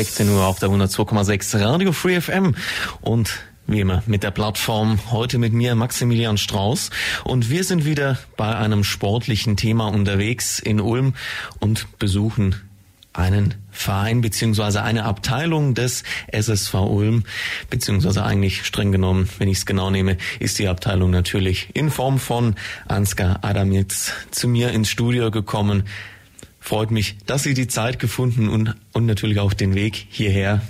[0.00, 2.54] 16 Uhr auf der 102,6 Radio Free FM
[3.02, 4.98] und wie immer mit der Plattform.
[5.10, 6.88] Heute mit mir Maximilian Strauß
[7.24, 11.12] und wir sind wieder bei einem sportlichen Thema unterwegs in Ulm
[11.58, 12.54] und besuchen
[13.12, 17.24] einen Verein beziehungsweise eine Abteilung des SSV Ulm,
[17.68, 22.18] beziehungsweise eigentlich streng genommen, wenn ich es genau nehme, ist die Abteilung natürlich in Form
[22.18, 22.54] von
[22.88, 25.84] Ansgar Adamitz zu mir ins Studio gekommen.
[26.60, 30.60] Freut mich, dass Sie die Zeit gefunden und, und natürlich auch den Weg hierher.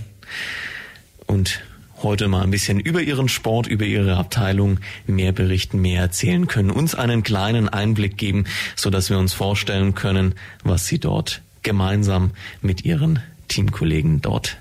[1.27, 1.61] Und
[2.03, 6.71] heute mal ein bisschen über Ihren Sport, über Ihre Abteilung mehr berichten, mehr erzählen können,
[6.71, 8.45] uns einen kleinen Einblick geben,
[8.77, 12.31] so dass wir uns vorstellen können, was Sie dort gemeinsam
[12.63, 13.19] mit Ihren
[13.49, 14.57] Teamkollegen dort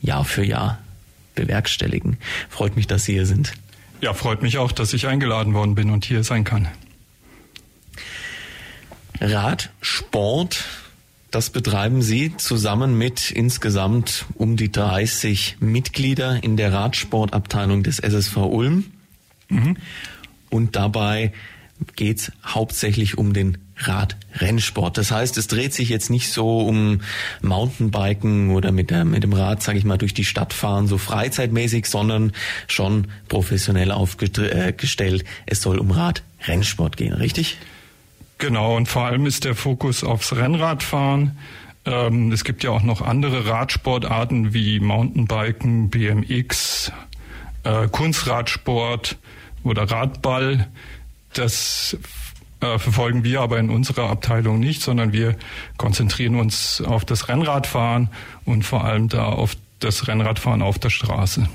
[0.00, 0.78] Jahr für Jahr
[1.34, 2.18] bewerkstelligen.
[2.48, 3.52] Freut mich, dass Sie hier sind.
[4.00, 6.68] Ja, freut mich auch, dass ich eingeladen worden bin und hier sein kann.
[9.20, 10.64] Radsport
[11.36, 18.36] das betreiben Sie zusammen mit insgesamt um die 30 Mitglieder in der Radsportabteilung des SSV
[18.36, 18.84] Ulm.
[19.50, 19.76] Mhm.
[20.48, 21.32] Und dabei
[21.94, 24.96] geht's hauptsächlich um den Radrennsport.
[24.96, 27.02] Das heißt, es dreht sich jetzt nicht so um
[27.42, 30.96] Mountainbiken oder mit, der, mit dem Rad, sage ich mal, durch die Stadt fahren, so
[30.96, 32.32] freizeitmäßig, sondern
[32.66, 35.22] schon professionell aufgestellt.
[35.22, 37.58] Äh, es soll um Radrennsport gehen, richtig?
[38.38, 41.38] Genau, und vor allem ist der Fokus aufs Rennradfahren.
[41.86, 46.92] Ähm, es gibt ja auch noch andere Radsportarten wie Mountainbiken, BMX,
[47.64, 49.16] äh, Kunstradsport
[49.62, 50.68] oder Radball.
[51.32, 51.96] Das
[52.60, 55.36] äh, verfolgen wir aber in unserer Abteilung nicht, sondern wir
[55.78, 58.10] konzentrieren uns auf das Rennradfahren
[58.44, 61.48] und vor allem da auf das Rennradfahren auf der Straße.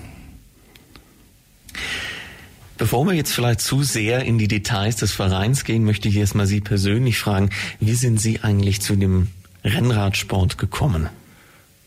[2.81, 6.47] Bevor wir jetzt vielleicht zu sehr in die Details des Vereins gehen, möchte ich erstmal
[6.47, 9.27] Sie persönlich fragen, wie sind Sie eigentlich zu dem
[9.63, 11.07] Rennradsport gekommen?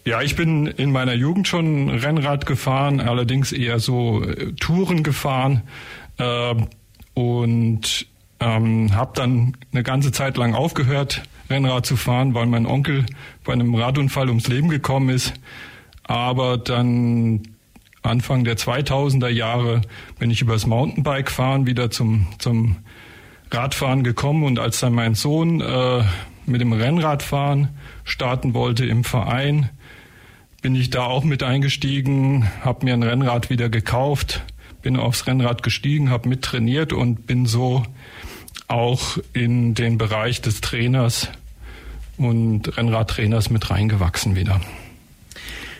[0.04, 5.62] Ja, ich bin in meiner Jugend schon Rennrad gefahren, allerdings eher so äh, Touren gefahren
[6.18, 6.54] äh,
[7.14, 8.06] und
[8.38, 13.04] ähm, habe dann eine ganze Zeit lang aufgehört, Rennrad zu fahren, weil mein Onkel
[13.42, 15.34] bei einem Radunfall ums Leben gekommen ist.
[16.04, 17.53] Aber dann
[18.04, 19.80] Anfang der 2000er Jahre
[20.18, 22.76] bin ich übers Mountainbike fahren wieder zum, zum
[23.50, 26.04] Radfahren gekommen und als dann mein Sohn äh,
[26.44, 27.70] mit dem Rennradfahren
[28.04, 29.70] starten wollte im Verein,
[30.60, 34.42] bin ich da auch mit eingestiegen, habe mir ein Rennrad wieder gekauft,
[34.82, 37.84] bin aufs Rennrad gestiegen, habe mit trainiert und bin so
[38.68, 41.28] auch in den Bereich des Trainers
[42.18, 44.60] und Rennradtrainers mit reingewachsen wieder.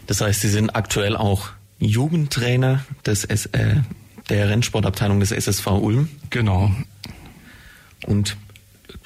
[0.06, 1.50] Das heißt, Sie sind aktuell auch
[1.84, 3.76] Jugendtrainer des S äh,
[4.28, 6.08] der Rennsportabteilung des SSV Ulm.
[6.30, 6.70] Genau.
[8.06, 8.36] Und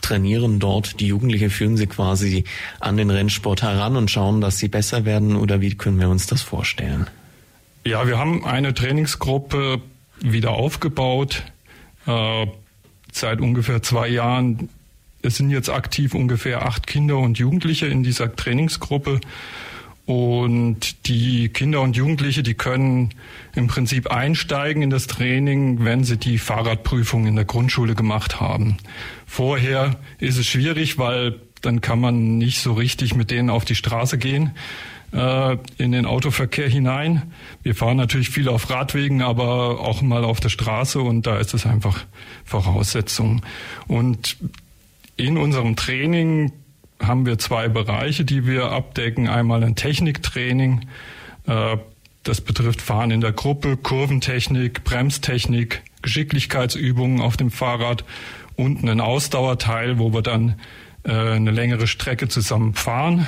[0.00, 2.44] trainieren dort die Jugendlichen, führen sie quasi
[2.80, 6.26] an den Rennsport heran und schauen, dass sie besser werden oder wie können wir uns
[6.26, 7.08] das vorstellen?
[7.84, 9.80] Ja, wir haben eine Trainingsgruppe
[10.20, 11.42] wieder aufgebaut
[12.06, 12.46] äh,
[13.12, 14.68] seit ungefähr zwei Jahren.
[15.22, 19.20] Es sind jetzt aktiv ungefähr acht Kinder und Jugendliche in dieser Trainingsgruppe
[20.08, 23.10] und die Kinder und Jugendliche, die können
[23.54, 28.78] im Prinzip einsteigen in das Training, wenn sie die Fahrradprüfung in der Grundschule gemacht haben.
[29.26, 33.74] Vorher ist es schwierig, weil dann kann man nicht so richtig mit denen auf die
[33.74, 34.52] Straße gehen,
[35.12, 37.34] äh, in den Autoverkehr hinein.
[37.62, 41.52] Wir fahren natürlich viel auf Radwegen, aber auch mal auf der Straße und da ist
[41.52, 42.06] es einfach
[42.46, 43.42] Voraussetzung.
[43.88, 44.38] Und
[45.18, 46.52] in unserem Training
[47.02, 49.28] haben wir zwei Bereiche, die wir abdecken.
[49.28, 50.88] Einmal ein Techniktraining.
[51.46, 51.76] Äh,
[52.22, 58.04] das betrifft Fahren in der Gruppe, Kurventechnik, Bremstechnik, Geschicklichkeitsübungen auf dem Fahrrad
[58.56, 60.58] und einen Ausdauerteil, wo wir dann
[61.04, 63.26] äh, eine längere Strecke zusammen fahren,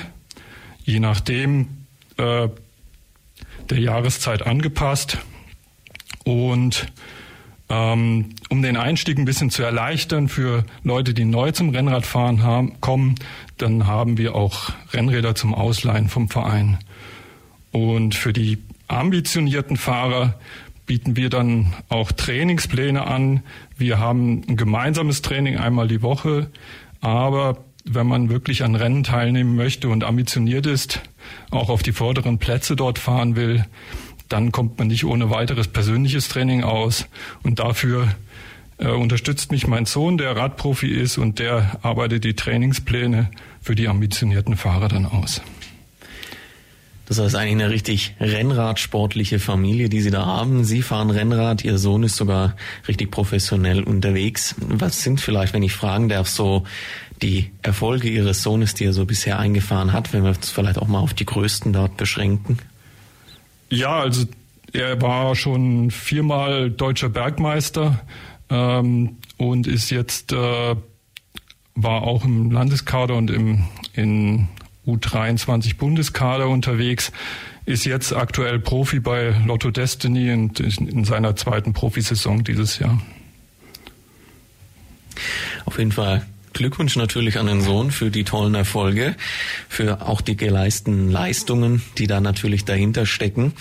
[0.83, 1.67] je nachdem
[2.17, 2.49] äh,
[3.69, 5.17] der Jahreszeit angepasst.
[6.23, 6.91] Und
[7.71, 12.81] ähm, um den Einstieg ein bisschen zu erleichtern für Leute, die neu zum Rennradfahren haben,
[12.81, 13.15] kommen,
[13.57, 16.79] dann haben wir auch Rennräder zum Ausleihen vom Verein.
[17.71, 18.57] Und für die
[18.89, 20.37] ambitionierten Fahrer
[20.85, 23.41] bieten wir dann auch Trainingspläne an.
[23.77, 26.51] Wir haben ein gemeinsames Training einmal die Woche,
[26.99, 31.01] aber wenn man wirklich an Rennen teilnehmen möchte und ambitioniert ist,
[31.49, 33.65] auch auf die vorderen Plätze dort fahren will,
[34.31, 37.05] dann kommt man nicht ohne weiteres persönliches Training aus.
[37.43, 38.07] Und dafür
[38.77, 43.29] äh, unterstützt mich mein Sohn, der Radprofi ist und der arbeitet die Trainingspläne
[43.61, 45.41] für die ambitionierten Fahrer dann aus.
[47.05, 50.63] Das heißt eigentlich eine richtig Rennradsportliche Familie, die Sie da haben.
[50.63, 52.55] Sie fahren Rennrad, Ihr Sohn ist sogar
[52.87, 54.55] richtig professionell unterwegs.
[54.57, 56.63] Was sind vielleicht, wenn ich fragen darf, so
[57.21, 60.87] die Erfolge Ihres Sohnes, die er so bisher eingefahren hat, wenn wir es vielleicht auch
[60.87, 62.59] mal auf die größten dort beschränken?
[63.71, 64.25] Ja, also
[64.73, 68.01] er war schon viermal deutscher Bergmeister
[68.49, 70.75] ähm, und ist jetzt äh,
[71.75, 73.63] war auch im Landeskader und im
[73.93, 74.49] in
[74.85, 77.13] U23 Bundeskader unterwegs,
[77.65, 83.01] ist jetzt aktuell Profi bei Lotto Destiny und in seiner zweiten Profisaison dieses Jahr.
[85.65, 89.15] Auf jeden Fall Glückwunsch natürlich an den Sohn für die tollen Erfolge,
[89.69, 93.53] für auch die geleisteten Leistungen, die da natürlich dahinter stecken.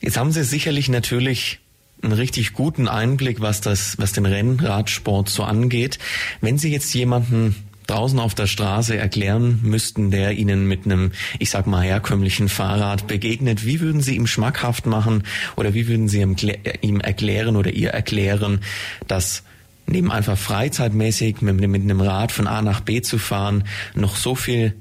[0.00, 1.60] Jetzt haben Sie sicherlich natürlich
[2.02, 5.98] einen richtig guten Einblick, was das, was den Rennradsport so angeht.
[6.40, 7.54] Wenn Sie jetzt jemanden
[7.86, 13.06] draußen auf der Straße erklären müssten, der Ihnen mit einem, ich sag mal, herkömmlichen Fahrrad
[13.06, 15.24] begegnet, wie würden Sie ihm schmackhaft machen
[15.56, 18.60] oder wie würden Sie ihm erklären oder ihr erklären,
[19.08, 19.42] dass
[19.90, 23.64] neben einfach freizeitmäßig mit, mit einem Rad von A nach B zu fahren,
[23.94, 24.74] noch so viel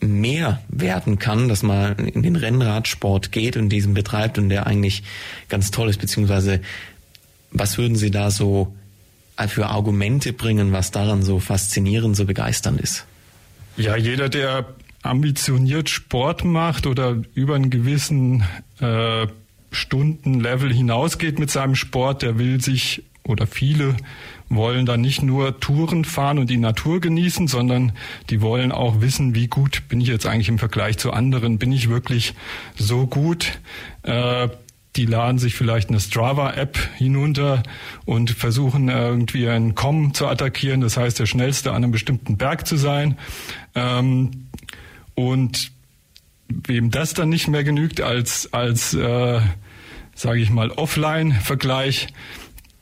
[0.00, 5.02] mehr werden kann, dass man in den Rennradsport geht und diesen betreibt und der eigentlich
[5.48, 6.60] ganz toll ist, beziehungsweise
[7.52, 8.74] was würden Sie da so
[9.48, 13.06] für Argumente bringen, was daran so faszinierend, so begeisternd ist?
[13.76, 14.66] Ja, jeder, der
[15.02, 18.44] ambitioniert Sport macht oder über einen gewissen
[18.80, 19.26] äh,
[19.72, 23.96] Stundenlevel hinausgeht mit seinem Sport, der will sich oder viele
[24.50, 27.92] wollen dann nicht nur Touren fahren und die Natur genießen, sondern
[28.28, 31.72] die wollen auch wissen, wie gut bin ich jetzt eigentlich im Vergleich zu anderen, bin
[31.72, 32.34] ich wirklich
[32.76, 33.60] so gut.
[34.02, 34.48] Äh,
[34.96, 37.62] die laden sich vielleicht eine Strava-App hinunter
[38.04, 42.66] und versuchen irgendwie einen Com zu attackieren, das heißt der schnellste an einem bestimmten Berg
[42.66, 43.16] zu sein.
[43.76, 44.48] Ähm,
[45.14, 45.70] und
[46.48, 49.40] wem das dann nicht mehr genügt als als äh,
[50.16, 52.08] sage ich mal Offline-Vergleich,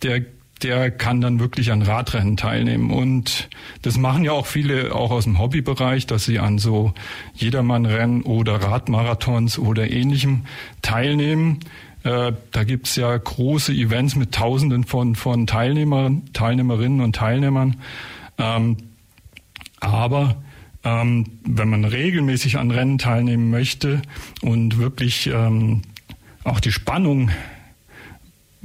[0.03, 0.25] der
[0.63, 2.91] der kann dann wirklich an Radrennen teilnehmen.
[2.91, 3.49] Und
[3.83, 6.93] das machen ja auch viele auch aus dem Hobbybereich, dass sie an so
[7.35, 10.45] Jedermannrennen oder Radmarathons oder ähnlichem
[10.83, 11.61] teilnehmen.
[12.05, 17.77] Äh, da gibt's ja große Events mit Tausenden von, von Teilnehmern, Teilnehmerinnen und Teilnehmern.
[18.39, 18.77] Ähm,
[19.81, 20.37] aber
[20.85, 24.03] ähm, wenn man regelmäßig an Rennen teilnehmen möchte
[24.43, 25.83] und wirklich ähm,
[26.45, 27.31] auch die Spannung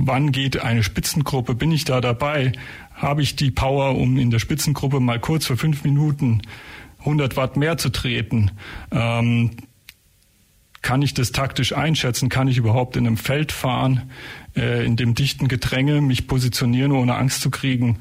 [0.07, 2.53] wann geht eine Spitzengruppe, bin ich da dabei,
[2.95, 6.41] habe ich die Power, um in der Spitzengruppe mal kurz für fünf Minuten
[6.99, 8.51] 100 Watt mehr zu treten.
[8.91, 9.51] Ähm,
[10.81, 12.29] kann ich das taktisch einschätzen?
[12.29, 14.11] Kann ich überhaupt in einem Feld fahren,
[14.55, 17.99] äh, in dem dichten Gedränge mich positionieren, ohne Angst zu kriegen?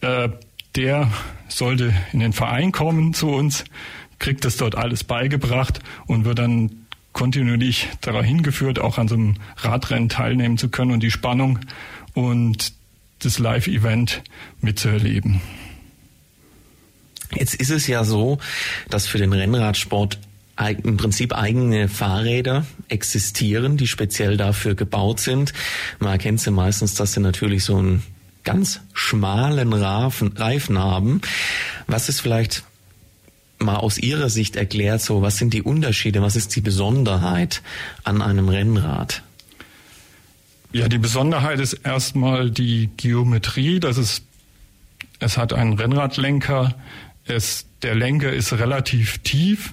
[0.00, 0.30] Äh,
[0.74, 1.10] der
[1.48, 3.64] sollte in den Verein kommen zu uns,
[4.18, 6.83] kriegt das dort alles beigebracht und wird dann
[7.14, 11.60] kontinuierlich dahin geführt, auch an so einem Radrennen teilnehmen zu können und die Spannung
[12.12, 12.74] und
[13.20, 14.22] das Live-Event
[14.60, 15.40] mitzuerleben.
[17.34, 18.38] Jetzt ist es ja so,
[18.90, 20.18] dass für den Rennradsport
[20.84, 25.52] im Prinzip eigene Fahrräder existieren, die speziell dafür gebaut sind.
[25.98, 28.02] Man erkennt sie meistens, dass sie natürlich so einen
[28.44, 31.22] ganz schmalen Reifen haben.
[31.86, 32.64] Was ist vielleicht
[33.58, 37.62] mal aus Ihrer Sicht erklärt, so was sind die Unterschiede, was ist die Besonderheit
[38.02, 39.22] an einem Rennrad?
[40.72, 44.22] Ja, die Besonderheit ist erstmal die Geometrie, dass es
[45.20, 46.74] es hat einen Rennradlenker,
[47.26, 49.72] es der Lenker ist relativ tief,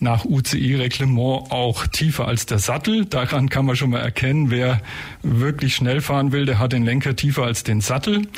[0.00, 3.04] nach UCI-Reglement auch tiefer als der Sattel.
[3.04, 4.80] Daran kann man schon mal erkennen, wer
[5.22, 8.28] wirklich schnell fahren will, der hat den Lenker tiefer als den Sattel.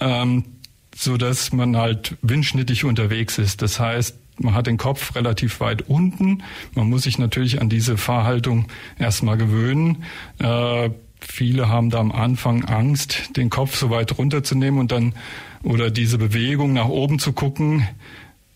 [0.00, 0.44] Ähm,
[0.94, 3.62] so dass man halt windschnittig unterwegs ist.
[3.62, 6.42] Das heißt, man hat den Kopf relativ weit unten.
[6.74, 8.66] Man muss sich natürlich an diese Fahrhaltung
[8.98, 10.04] erstmal gewöhnen.
[10.38, 15.14] Äh, viele haben da am Anfang Angst, den Kopf so weit runterzunehmen und dann
[15.62, 17.86] oder diese Bewegung nach oben zu gucken,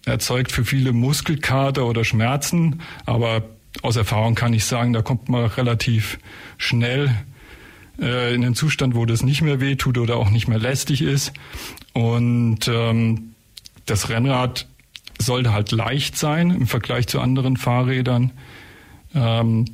[0.05, 2.81] erzeugt für viele Muskelkater oder Schmerzen.
[3.05, 3.43] Aber
[3.83, 6.19] aus Erfahrung kann ich sagen, da kommt man relativ
[6.59, 7.15] schnell
[8.01, 11.33] äh, in den Zustand, wo das nicht mehr wehtut oder auch nicht mehr lästig ist.
[11.93, 13.35] Und ähm,
[13.87, 14.67] das Rennrad
[15.19, 18.33] sollte halt leicht sein im Vergleich zu anderen Fahrrädern.
[19.15, 19.65] Ähm,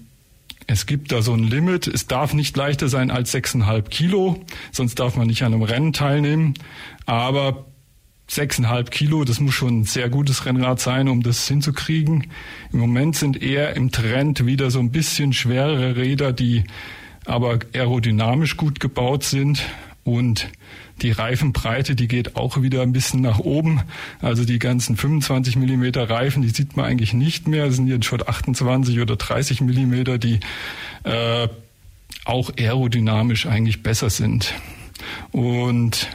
[0.67, 1.87] es gibt da so ein Limit.
[1.87, 5.93] Es darf nicht leichter sein als 6,5 Kilo, sonst darf man nicht an einem Rennen
[5.93, 6.55] teilnehmen.
[7.07, 7.67] Aber
[8.31, 12.29] 6,5 Kilo, das muss schon ein sehr gutes Rennrad sein, um das hinzukriegen.
[12.73, 16.65] Im Moment sind eher im Trend wieder so ein bisschen schwerere Räder, die
[17.25, 19.63] aber aerodynamisch gut gebaut sind
[20.05, 20.49] und
[21.01, 23.81] die Reifenbreite, die geht auch wieder ein bisschen nach oben.
[24.21, 27.67] Also die ganzen 25 Millimeter Reifen, die sieht man eigentlich nicht mehr.
[27.67, 30.41] Das sind jetzt schon 28 oder 30 Millimeter, die
[31.05, 31.49] äh,
[32.25, 34.55] auch aerodynamisch eigentlich besser sind.
[35.31, 36.09] Und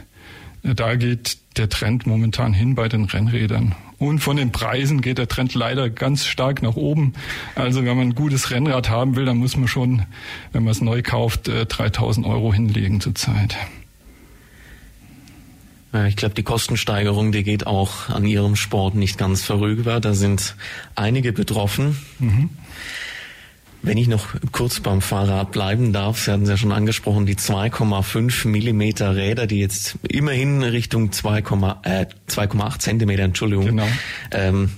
[0.64, 3.76] da geht der Trend momentan hin bei den Rennrädern.
[4.00, 7.14] Und von den Preisen geht der Trend leider ganz stark nach oben.
[7.56, 10.04] Also wenn man ein gutes Rennrad haben will, dann muss man schon,
[10.52, 13.58] wenn man es neu kauft, 3000 äh, Euro hinlegen zurzeit.
[16.10, 20.00] Ich glaube, die Kostensteigerung, die geht auch an Ihrem Sport nicht ganz vorüber.
[20.00, 20.56] Da sind
[20.96, 21.98] einige betroffen.
[22.20, 22.50] Mhm.
[23.84, 27.36] Wenn ich noch kurz beim Fahrrad bleiben darf, Sie hatten es ja schon angesprochen, die
[27.36, 33.88] 2,5 Millimeter Räder, die jetzt immerhin Richtung 2,8 äh, Zentimeter, Entschuldigung, genau.
[34.32, 34.72] ähm,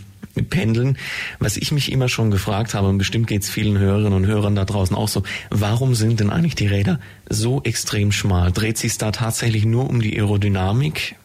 [0.50, 0.98] pendeln.
[1.40, 4.56] Was ich mich immer schon gefragt habe, und bestimmt geht es vielen Hörerinnen und Hörern
[4.56, 8.52] da draußen auch so, warum sind denn eigentlich die Räder so extrem schmal?
[8.52, 11.16] Dreht sich da tatsächlich nur um die Aerodynamik?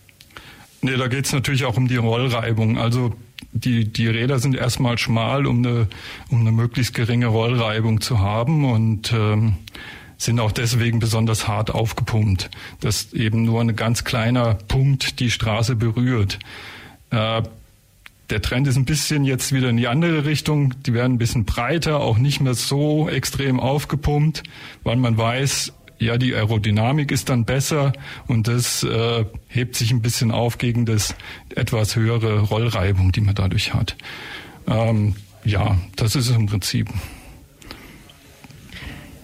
[0.81, 2.79] Nee, da geht es natürlich auch um die Rollreibung.
[2.79, 3.15] Also
[3.53, 5.89] die, die Räder sind erstmal schmal, um eine,
[6.31, 9.57] um eine möglichst geringe Rollreibung zu haben und ähm,
[10.17, 15.77] sind auch deswegen besonders hart aufgepumpt, dass eben nur ein ganz kleiner Punkt die Straße
[15.77, 16.39] berührt.
[17.11, 17.43] Äh,
[18.31, 20.75] der Trend ist ein bisschen jetzt wieder in die andere Richtung.
[20.87, 24.43] Die werden ein bisschen breiter, auch nicht mehr so extrem aufgepumpt,
[24.83, 25.73] weil man weiß,
[26.05, 27.93] ja, die Aerodynamik ist dann besser
[28.27, 31.15] und das äh, hebt sich ein bisschen auf gegen das
[31.55, 33.97] etwas höhere Rollreibung, die man dadurch hat.
[34.67, 36.89] Ähm, ja, das ist es im Prinzip.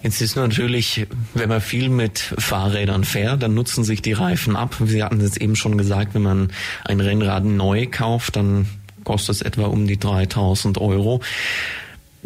[0.03, 4.75] Jetzt ist natürlich, wenn man viel mit Fahrrädern fährt, dann nutzen sich die Reifen ab.
[4.83, 6.51] Sie hatten es eben schon gesagt, wenn man
[6.85, 8.67] ein Rennrad neu kauft, dann
[9.03, 11.21] kostet es etwa um die 3000 Euro.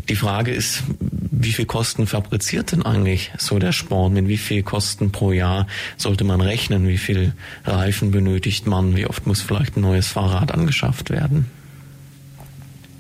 [0.10, 0.84] Die Frage ist,
[1.32, 4.14] wie viel Kosten fabriziert denn eigentlich so der Sport?
[4.14, 6.88] Mit wie viel Kosten pro Jahr sollte man rechnen?
[6.88, 7.34] Wie viel
[7.66, 8.96] Reifen benötigt man?
[8.96, 11.48] Wie oft muss vielleicht ein neues Fahrrad angeschafft werden?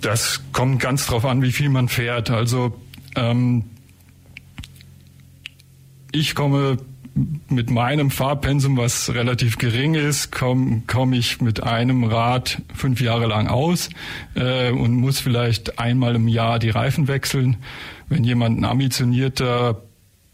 [0.02, 2.30] Das kommt ganz drauf an, wie viel man fährt.
[2.30, 2.80] Also
[3.16, 3.64] ähm,
[6.12, 6.78] ich komme
[7.50, 13.28] mit meinem Fahrpensum, was relativ gering ist, komme komm ich mit einem Rad fünf Jahre
[13.28, 13.90] lang aus
[14.36, 17.58] äh, und muss vielleicht einmal im Jahr die Reifen wechseln.
[18.10, 19.82] Wenn jemand ein ambitionierter,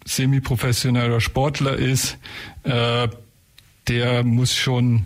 [0.05, 2.17] semi-professioneller Sportler ist,
[2.63, 3.07] äh,
[3.87, 5.05] der muss schon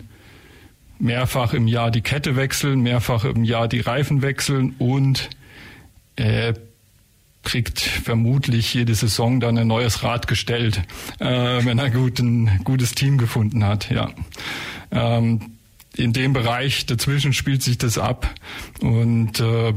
[0.98, 5.28] mehrfach im Jahr die Kette wechseln, mehrfach im Jahr die Reifen wechseln und
[6.16, 6.54] äh,
[7.46, 10.82] kriegt vermutlich jede Saison dann ein neues Rad gestellt,
[11.20, 13.88] äh, wenn er gut, ein gutes Team gefunden hat.
[13.88, 14.10] Ja.
[14.90, 15.52] Ähm,
[15.94, 18.28] in dem Bereich dazwischen spielt sich das ab
[18.80, 19.72] und äh,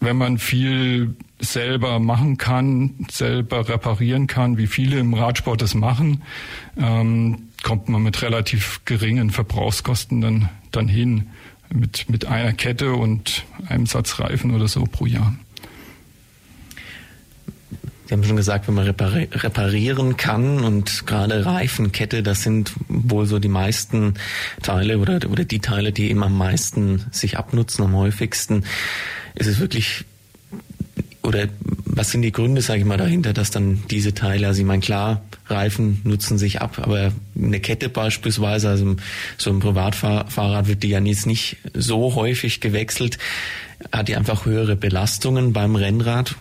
[0.00, 6.22] wenn man viel selber machen kann, selber reparieren kann, wie viele im Radsport das machen,
[6.76, 11.28] ähm, kommt man mit relativ geringen Verbrauchskosten dann, dann hin
[11.74, 15.34] mit, mit einer Kette und einem Satz Reifen oder so pro Jahr.
[18.06, 23.38] Sie haben schon gesagt, wenn man reparieren kann und gerade Reifenkette, das sind wohl so
[23.38, 24.14] die meisten
[24.62, 28.64] Teile oder, oder die Teile, die eben am meisten sich abnutzen, am häufigsten.
[29.34, 30.04] Ist es wirklich
[31.24, 31.48] oder
[31.86, 34.82] was sind die Gründe, sage ich mal, dahinter, dass dann diese Teile, also ich meine,
[34.82, 38.96] klar, Reifen nutzen sich ab, aber eine Kette beispielsweise, also
[39.38, 43.18] so ein Privatfahrrad wird die ja jetzt nicht so häufig gewechselt.
[43.90, 46.36] Hat die einfach höhere Belastungen beim Rennrad?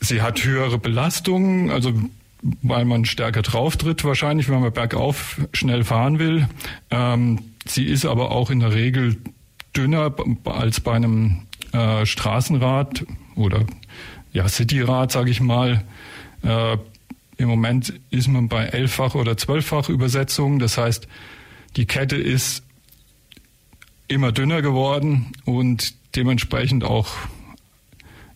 [0.00, 1.92] Sie hat höhere Belastungen, also
[2.62, 6.48] weil man stärker drauf tritt wahrscheinlich, wenn man bergauf schnell fahren will.
[6.90, 9.16] Ähm, sie ist aber auch in der Regel
[9.74, 11.42] dünner als bei einem
[11.72, 13.04] äh, Straßenrad
[13.34, 13.64] oder
[14.32, 15.84] ja Cityrad, sage ich mal.
[16.42, 16.76] Äh,
[17.38, 20.58] Im Moment ist man bei elffach oder zwölffach Übersetzung.
[20.58, 21.08] Das heißt,
[21.76, 22.62] die Kette ist
[24.08, 27.08] immer dünner geworden und dementsprechend auch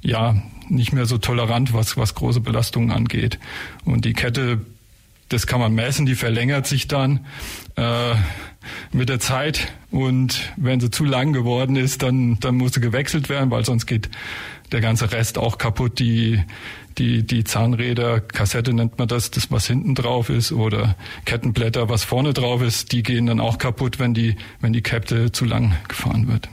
[0.02, 3.38] ja nicht mehr so tolerant, was, was große Belastungen angeht.
[3.84, 4.60] Und die Kette,
[5.28, 7.26] das kann man messen, die verlängert sich dann.
[7.76, 8.14] Äh,
[8.92, 13.28] mit der Zeit und wenn sie zu lang geworden ist, dann, dann muss sie gewechselt
[13.28, 14.08] werden, weil sonst geht
[14.72, 15.98] der ganze Rest auch kaputt.
[15.98, 16.40] Die,
[16.98, 22.04] die, die Zahnräder, Kassette nennt man das, das was hinten drauf ist oder Kettenblätter, was
[22.04, 25.76] vorne drauf ist, die gehen dann auch kaputt, wenn die, wenn die Kette zu lang
[25.88, 26.48] gefahren wird.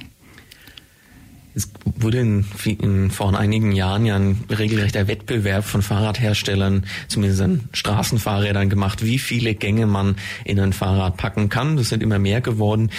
[1.58, 7.68] Es wurde in, in, vor einigen Jahren ja ein regelrechter Wettbewerb von Fahrradherstellern, zumindest an
[7.74, 11.76] Straßenfahrrädern gemacht, wie viele Gänge man in ein Fahrrad packen kann.
[11.76, 12.92] Das sind immer mehr geworden.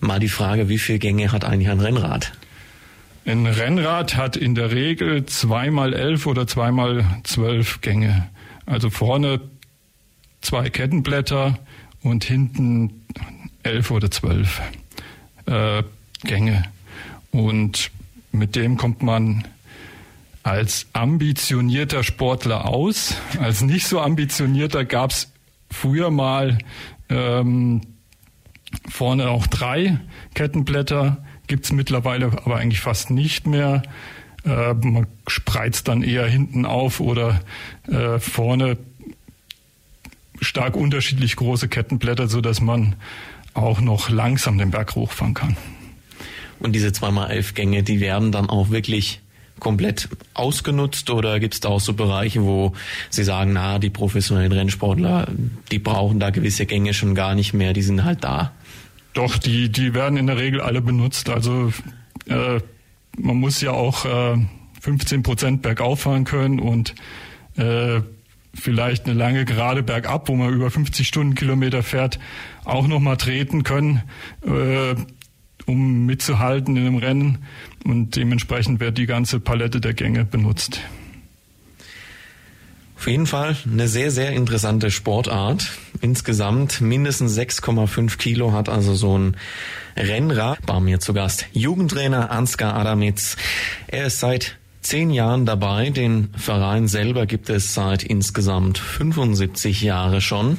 [0.00, 2.32] Mal die Frage, wie viele Gänge hat eigentlich ein Rennrad?
[3.24, 8.28] Ein Rennrad hat in der Regel zweimal elf oder zweimal zwölf Gänge.
[8.66, 9.40] Also vorne
[10.42, 11.58] zwei Kettenblätter
[12.02, 13.06] und hinten
[13.62, 14.60] elf oder zwölf
[15.46, 15.82] äh,
[16.24, 16.64] Gänge.
[17.38, 17.92] Und
[18.32, 19.46] mit dem kommt man
[20.42, 23.14] als ambitionierter Sportler aus.
[23.38, 25.30] Als nicht so ambitionierter gab es
[25.70, 26.58] früher mal
[27.08, 27.82] ähm,
[28.88, 30.00] vorne auch drei
[30.34, 33.82] Kettenblätter, gibt es mittlerweile aber eigentlich fast nicht mehr.
[34.44, 37.40] Äh, man spreizt dann eher hinten auf oder
[37.86, 38.78] äh, vorne
[40.40, 42.96] stark unterschiedlich große Kettenblätter, so dass man
[43.54, 45.56] auch noch langsam den Berg hochfahren kann.
[46.60, 49.20] Und diese zweimal elf Gänge, die werden dann auch wirklich
[49.60, 52.74] komplett ausgenutzt oder gibt es da auch so Bereiche, wo
[53.10, 55.28] Sie sagen, na, die professionellen Rennsportler,
[55.70, 58.52] die brauchen da gewisse Gänge schon gar nicht mehr, die sind halt da?
[59.14, 61.28] Doch, die, die werden in der Regel alle benutzt.
[61.28, 61.72] Also
[62.26, 62.60] äh,
[63.16, 64.36] man muss ja auch äh,
[64.80, 66.94] 15 Prozent bergauf fahren können und
[67.56, 68.00] äh,
[68.54, 72.18] vielleicht eine lange Gerade bergab, wo man über 50 Stundenkilometer fährt,
[72.64, 74.02] auch nochmal treten können,
[74.46, 74.94] äh,
[75.68, 77.38] um mitzuhalten in einem Rennen.
[77.84, 80.80] Und dementsprechend wird die ganze Palette der Gänge benutzt.
[82.96, 85.70] Auf jeden Fall eine sehr, sehr interessante Sportart.
[86.00, 89.36] Insgesamt mindestens 6,5 Kilo hat also so ein
[89.96, 90.66] Rennrad.
[90.66, 93.36] Bei mir zu Gast Jugendtrainer Ansgar Adamitz.
[93.86, 95.90] Er ist seit zehn Jahren dabei.
[95.90, 100.58] Den Verein selber gibt es seit insgesamt 75 Jahre schon.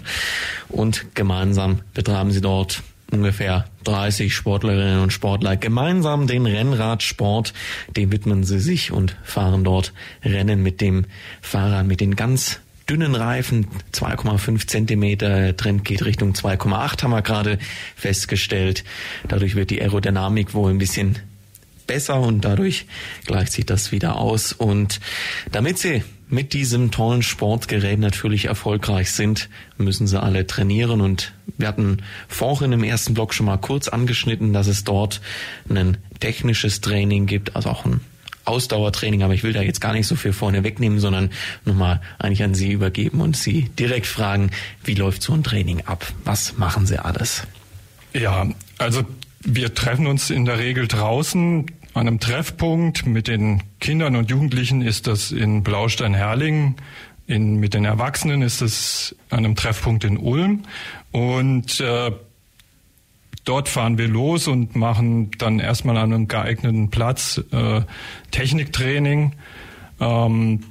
[0.70, 7.54] Und gemeinsam betreiben sie dort ungefähr 30 Sportlerinnen und Sportler gemeinsam den Rennradsport.
[7.96, 11.06] Dem widmen sie sich und fahren dort Rennen mit dem
[11.42, 17.60] Fahrrad mit den ganz dünnen Reifen, 2,5 Zentimeter, Trend geht Richtung 2,8 haben wir gerade
[17.96, 18.84] festgestellt.
[19.28, 21.20] Dadurch wird die Aerodynamik wohl ein bisschen
[21.90, 22.86] besser und dadurch
[23.26, 24.54] gleicht sich das wieder aus.
[24.54, 25.00] Und
[25.52, 31.02] damit sie mit diesem tollen Sportgerät natürlich erfolgreich sind, müssen sie alle trainieren.
[31.02, 35.20] Und wir hatten vorhin im ersten Block schon mal kurz angeschnitten, dass es dort
[35.68, 38.02] ein technisches Training gibt, also auch ein
[38.46, 41.32] Ausdauertraining, aber ich will da jetzt gar nicht so viel vorne wegnehmen, sondern
[41.66, 44.52] nochmal eigentlich an Sie übergeben und Sie direkt fragen,
[44.84, 46.06] wie läuft so ein Training ab?
[46.24, 47.44] Was machen Sie alles?
[48.14, 49.04] Ja, also
[49.42, 51.66] wir treffen uns in der Regel draußen
[52.00, 56.76] an einem Treffpunkt mit den Kindern und Jugendlichen ist das in Blaustein-Herrlingen.
[57.28, 60.64] In, mit den Erwachsenen ist es an einem Treffpunkt in Ulm.
[61.12, 62.12] Und äh,
[63.44, 67.82] dort fahren wir los und machen dann erstmal an einem geeigneten Platz äh,
[68.32, 69.34] Techniktraining.
[70.00, 70.64] Ähm,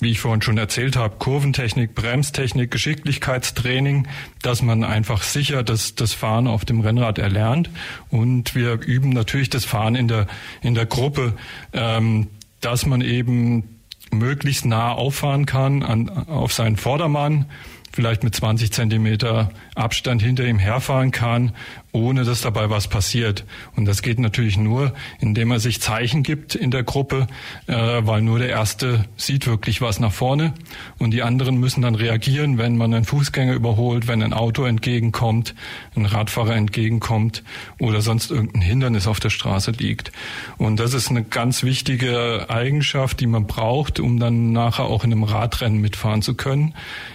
[0.00, 4.06] wie ich vorhin schon erzählt habe, Kurventechnik, Bremstechnik, Geschicklichkeitstraining,
[4.42, 7.68] dass man einfach sicher das, das Fahren auf dem Rennrad erlernt.
[8.08, 10.28] Und wir üben natürlich das Fahren in der,
[10.62, 11.34] in der Gruppe,
[11.72, 12.28] ähm,
[12.60, 13.80] dass man eben
[14.12, 17.46] möglichst nah auffahren kann an, auf seinen Vordermann,
[17.92, 21.52] vielleicht mit 20 Zentimeter Abstand hinter ihm herfahren kann,
[21.92, 23.44] ohne dass dabei was passiert.
[23.74, 27.26] Und das geht natürlich nur, indem er sich Zeichen gibt in der Gruppe,
[27.66, 30.52] äh, weil nur der Erste sieht wirklich was nach vorne
[30.98, 35.54] und die anderen müssen dann reagieren, wenn man einen Fußgänger überholt, wenn ein Auto entgegenkommt,
[35.96, 37.42] ein Radfahrer entgegenkommt
[37.78, 40.12] oder sonst irgendein Hindernis auf der Straße liegt.
[40.58, 45.12] Und das ist eine ganz wichtige Eigenschaft, die man braucht, um dann nachher auch in
[45.12, 46.74] einem Radrennen mitfahren zu können,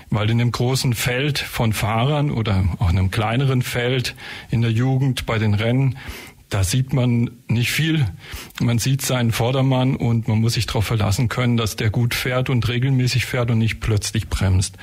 [0.10, 4.16] weil in einem großen Feld von Fahrern oder auch in einem kleineren Feld
[4.50, 5.98] in der Jugend bei den Rennen,
[6.50, 8.06] da sieht man nicht viel.
[8.62, 12.50] Man sieht seinen Vordermann und man muss sich darauf verlassen können, dass der gut fährt
[12.50, 14.78] und regelmäßig fährt und nicht plötzlich bremst.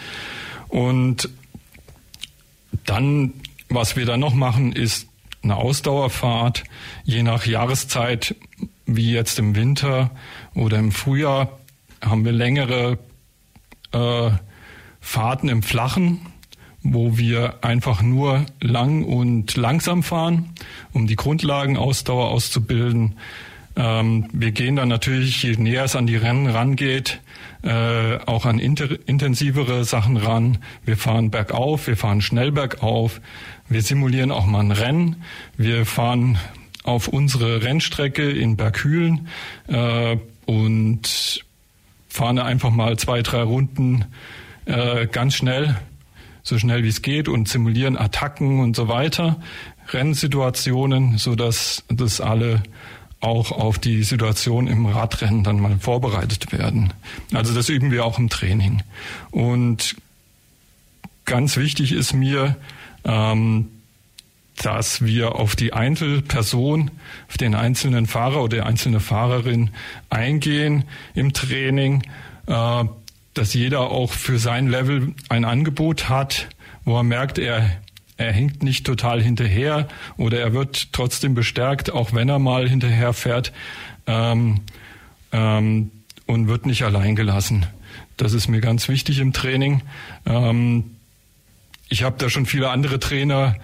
[0.66, 1.28] Und
[2.86, 3.34] dann,
[3.68, 5.06] was wir dann noch machen, ist
[5.42, 6.64] eine Ausdauerfahrt,
[7.04, 8.34] je nach Jahreszeit,
[8.86, 10.10] wie jetzt im Winter
[10.54, 11.60] oder im Frühjahr,
[12.02, 12.98] haben wir längere
[13.92, 14.30] äh,
[15.00, 16.26] Fahrten im Flachen,
[16.82, 20.50] wo wir einfach nur lang und langsam fahren,
[20.92, 23.16] um die Grundlagenausdauer auszubilden.
[23.76, 27.20] Ähm, wir gehen dann natürlich, je näher es an die Rennen rangeht,
[27.62, 30.58] äh, auch an intensivere Sachen ran.
[30.84, 33.20] Wir fahren bergauf, wir fahren schnell bergauf,
[33.68, 35.22] wir simulieren auch mal ein Rennen.
[35.56, 36.38] Wir fahren
[36.82, 39.28] auf unsere Rennstrecke in Berghülen
[39.68, 40.16] äh,
[40.46, 41.44] und
[42.08, 44.06] fahren einfach mal zwei, drei Runden
[44.64, 45.76] äh, ganz schnell
[46.42, 49.40] so schnell wie es geht und simulieren Attacken und so weiter,
[49.88, 52.62] Rennsituationen, so dass das alle
[53.20, 56.92] auch auf die Situation im Radrennen dann mal vorbereitet werden.
[57.34, 58.82] Also das üben wir auch im Training.
[59.30, 59.96] Und
[61.26, 62.56] ganz wichtig ist mir,
[63.04, 63.68] ähm,
[64.56, 66.90] dass wir auf die Einzelperson,
[67.28, 69.70] auf den einzelnen Fahrer oder die einzelne Fahrerin
[70.10, 72.02] eingehen im Training,
[72.46, 72.84] äh,
[73.40, 76.50] dass jeder auch für sein Level ein Angebot hat,
[76.84, 77.70] wo er merkt, er
[78.18, 83.14] er hinkt nicht total hinterher oder er wird trotzdem bestärkt, auch wenn er mal hinterher
[83.14, 83.54] fährt
[84.06, 84.60] ähm,
[85.32, 85.90] ähm,
[86.26, 87.64] und wird nicht allein gelassen.
[88.18, 89.80] Das ist mir ganz wichtig im Training.
[90.26, 90.96] Ähm,
[91.88, 93.56] ich habe da schon viele andere Trainer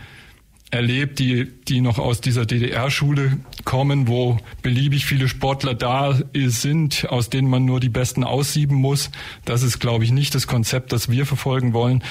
[0.70, 7.30] erlebt, die, die noch aus dieser DDR-Schule kommen, wo beliebig viele Sportler da sind, aus
[7.30, 9.10] denen man nur die Besten aussieben muss.
[9.44, 12.02] Das ist, glaube ich, nicht das Konzept, das wir verfolgen wollen.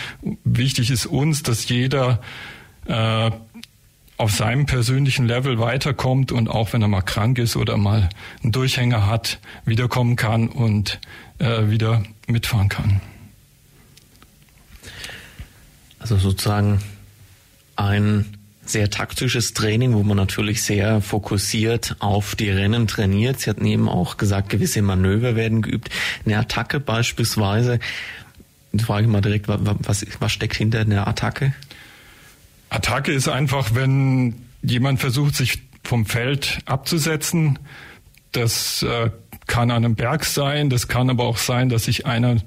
[0.44, 2.22] Wichtig ist uns, dass jeder
[2.86, 3.32] äh,
[4.18, 8.10] auf seinem persönlichen Level weiterkommt und auch wenn er mal krank ist oder mal
[8.42, 11.02] einen Durchhänger hat, wiederkommen kann und
[11.40, 13.02] äh, wieder mitfahren kann.
[16.00, 16.80] Also sozusagen
[17.76, 23.40] ein sehr taktisches Training, wo man natürlich sehr fokussiert auf die Rennen trainiert.
[23.40, 25.90] Sie hatten eben auch gesagt, gewisse Manöver werden geübt.
[26.26, 27.80] Eine Attacke beispielsweise.
[28.72, 31.54] Ich frage mal direkt, was, was steckt hinter einer Attacke?
[32.70, 37.60] Attacke ist einfach, wenn jemand versucht, sich vom Feld abzusetzen.
[38.32, 39.12] Das äh,
[39.48, 42.38] kann an einem Berg sein, das kann aber auch sein, dass sich einer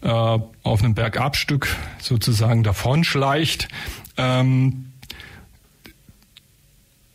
[0.00, 1.68] äh, auf einem Bergabstück
[2.00, 3.68] sozusagen davonschleicht.
[4.16, 4.92] Ähm,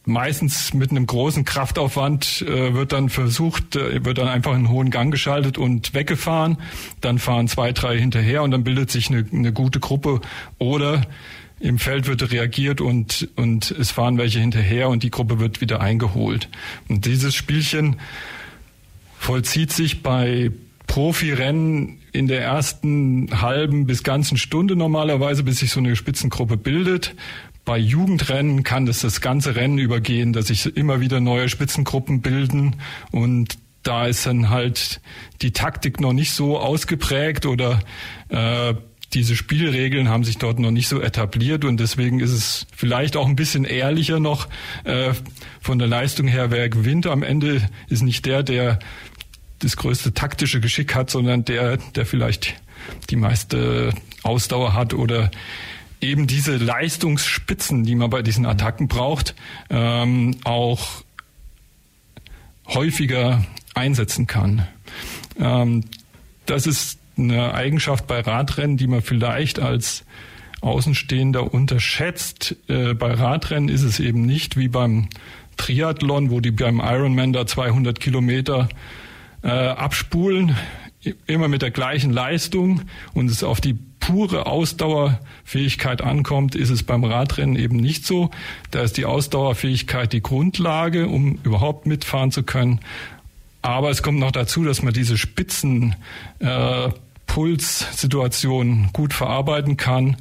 [0.10, 4.90] meistens mit einem großen Kraftaufwand äh, wird dann versucht, äh, wird dann einfach einen hohen
[4.90, 6.58] Gang geschaltet und weggefahren.
[7.00, 10.20] Dann fahren zwei, drei hinterher und dann bildet sich eine, eine gute Gruppe.
[10.58, 11.04] Oder
[11.60, 15.82] im Feld wird reagiert und, und es fahren welche hinterher und die Gruppe wird wieder
[15.82, 16.50] eingeholt.
[16.88, 17.98] Und dieses Spielchen
[19.18, 20.52] vollzieht sich bei
[20.88, 27.16] Profirennen in der ersten halben bis ganzen Stunde normalerweise, bis sich so eine Spitzengruppe bildet.
[27.70, 32.78] Bei Jugendrennen kann das das ganze Rennen übergehen, dass sich immer wieder neue Spitzengruppen bilden.
[33.12, 35.02] Und da ist dann halt
[35.44, 37.80] die Taktik noch nicht so ausgeprägt oder
[38.30, 38.74] äh,
[39.14, 41.64] diese Spielregeln haben sich dort noch nicht so etabliert.
[41.64, 44.48] Und deswegen ist es vielleicht auch ein bisschen ehrlicher noch
[44.84, 45.14] äh,
[45.62, 48.80] von der Leistung her, wer gewinnt am Ende, ist nicht der, der
[49.60, 52.56] das größte taktische Geschick hat, sondern der, der vielleicht
[53.12, 55.30] die meiste Ausdauer hat oder
[56.02, 59.36] eben diese Leistungsspitzen, die man bei diesen Attacken braucht,
[59.70, 61.04] ähm, auch
[62.68, 64.68] häufiger einsetzen kann.
[65.40, 65.84] Ähm,
[66.46, 70.06] das ist eine Eigenschaft bei Radrennen, die man vielleicht als
[70.62, 72.56] Außenstehender unterschätzt.
[72.68, 75.10] Äh, bei Radrennen ist es eben nicht wie beim
[75.58, 78.70] Triathlon, wo die beim Ironman da 200 Kilometer
[79.44, 80.56] äh, abspulen,
[81.28, 82.82] immer mit der gleichen Leistung
[83.14, 83.78] und es auf die
[84.10, 88.32] pure Ausdauerfähigkeit ankommt, ist es beim Radrennen eben nicht so.
[88.72, 92.80] Da ist die Ausdauerfähigkeit die Grundlage, um überhaupt mitfahren zu können.
[93.62, 95.96] Aber es kommt noch dazu, dass man diese Spitzen
[96.40, 96.90] äh,
[98.94, 100.18] gut verarbeiten kann,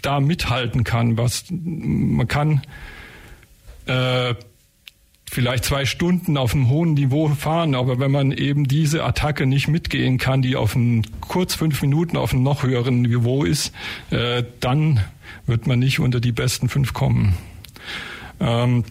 [0.00, 1.18] da mithalten kann.
[1.18, 2.62] Was man kann
[3.84, 4.34] äh,
[5.30, 9.68] vielleicht zwei Stunden auf einem hohen Niveau fahren, aber wenn man eben diese Attacke nicht
[9.68, 13.72] mitgehen kann, die auf einem kurz fünf Minuten auf einem noch höheren Niveau ist,
[14.10, 15.00] äh, dann
[15.46, 17.34] wird man nicht unter die besten fünf kommen.
[18.40, 18.84] Ähm,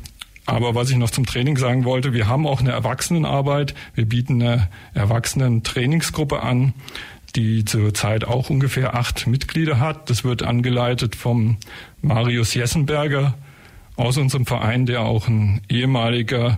[0.45, 3.75] aber was ich noch zum Training sagen wollte, wir haben auch eine Erwachsenenarbeit.
[3.95, 6.73] Wir bieten eine Erwachsenen-Trainingsgruppe an,
[7.35, 10.09] die zurzeit auch ungefähr acht Mitglieder hat.
[10.09, 11.57] Das wird angeleitet vom
[12.01, 13.33] Marius Jessenberger,
[13.97, 16.57] aus unserem Verein, der auch ein ehemaliger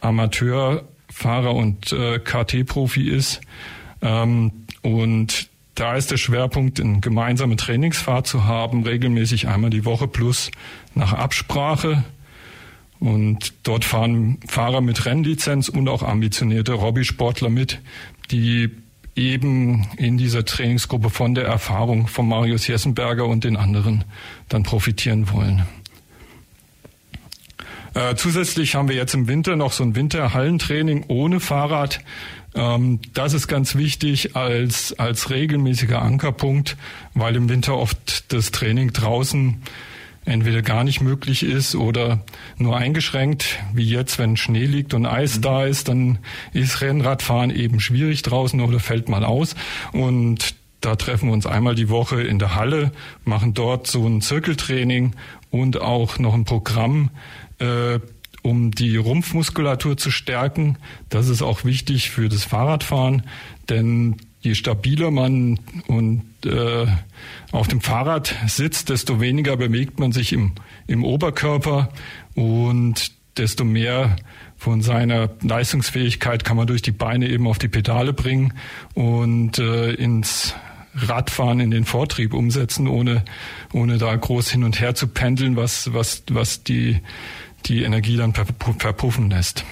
[0.00, 3.40] Amateurfahrer und äh, KT-Profi ist.
[4.02, 10.06] Ähm, und da ist der Schwerpunkt, eine gemeinsame Trainingsfahrt zu haben, regelmäßig einmal die Woche
[10.06, 10.50] plus
[10.94, 12.04] nach Absprache.
[12.98, 17.80] Und dort fahren Fahrer mit Rennlizenz und auch ambitionierte Hobbysportler mit,
[18.30, 18.70] die
[19.14, 24.04] eben in dieser Trainingsgruppe von der Erfahrung von Marius Jessenberger und den anderen
[24.48, 25.66] dann profitieren wollen.
[27.96, 32.00] Äh, zusätzlich haben wir jetzt im Winter noch so ein Winterhallentraining ohne Fahrrad.
[32.54, 36.76] Ähm, das ist ganz wichtig als, als regelmäßiger Ankerpunkt,
[37.14, 39.62] weil im Winter oft das Training draußen
[40.26, 42.22] entweder gar nicht möglich ist oder
[42.58, 45.42] nur eingeschränkt, wie jetzt, wenn Schnee liegt und Eis mhm.
[45.42, 46.18] da ist, dann
[46.52, 49.54] ist Rennradfahren eben schwierig draußen oder fällt mal aus.
[49.92, 52.92] Und da treffen wir uns einmal die Woche in der Halle,
[53.24, 55.14] machen dort so ein Zirkeltraining
[55.50, 57.10] und auch noch ein Programm,
[57.58, 58.00] äh,
[58.42, 60.78] um die Rumpfmuskulatur zu stärken.
[61.08, 63.22] Das ist auch wichtig für das Fahrradfahren,
[63.68, 66.86] denn je stabiler man und äh,
[67.50, 70.52] auf dem Fahrrad sitzt, desto weniger bewegt man sich im,
[70.86, 71.92] im Oberkörper
[72.34, 74.16] und desto mehr
[74.56, 78.54] von seiner Leistungsfähigkeit kann man durch die Beine eben auf die Pedale bringen
[78.94, 80.54] und äh, ins
[80.94, 83.24] Radfahren in den Vortrieb umsetzen, ohne,
[83.72, 87.00] ohne da groß hin und her zu pendeln, was, was, was die,
[87.68, 89.64] die Energie dann verpuffen lässt.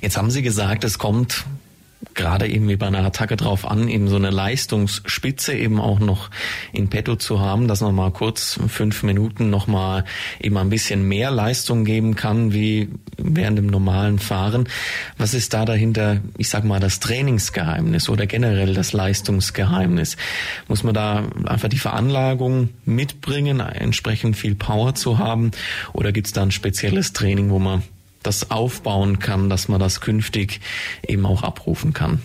[0.00, 1.44] Jetzt haben Sie gesagt, es kommt
[2.18, 6.30] gerade eben wie bei einer Attacke drauf an, eben so eine Leistungsspitze eben auch noch
[6.72, 10.04] in petto zu haben, dass nochmal kurz fünf Minuten nochmal
[10.40, 14.68] eben ein bisschen mehr Leistung geben kann, wie während dem normalen Fahren.
[15.16, 20.16] Was ist da dahinter, ich sag mal, das Trainingsgeheimnis oder generell das Leistungsgeheimnis?
[20.66, 25.52] Muss man da einfach die Veranlagung mitbringen, entsprechend viel Power zu haben?
[25.92, 27.84] Oder gibt's da ein spezielles Training, wo man
[28.22, 30.60] das aufbauen kann, dass man das künftig
[31.06, 32.20] eben auch abrufen kann?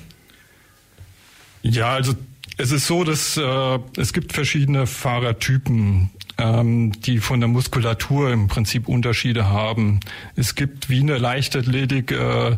[1.61, 2.13] Ja, also
[2.57, 8.47] es ist so, dass äh, es gibt verschiedene Fahrertypen, ähm, die von der Muskulatur im
[8.47, 9.99] Prinzip Unterschiede haben.
[10.35, 12.57] Es gibt wie in der Leichtathletik äh,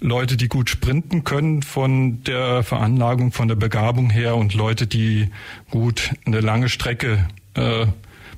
[0.00, 5.30] Leute, die gut sprinten können von der Veranlagung, von der Begabung her und Leute, die
[5.70, 7.86] gut eine lange Strecke äh,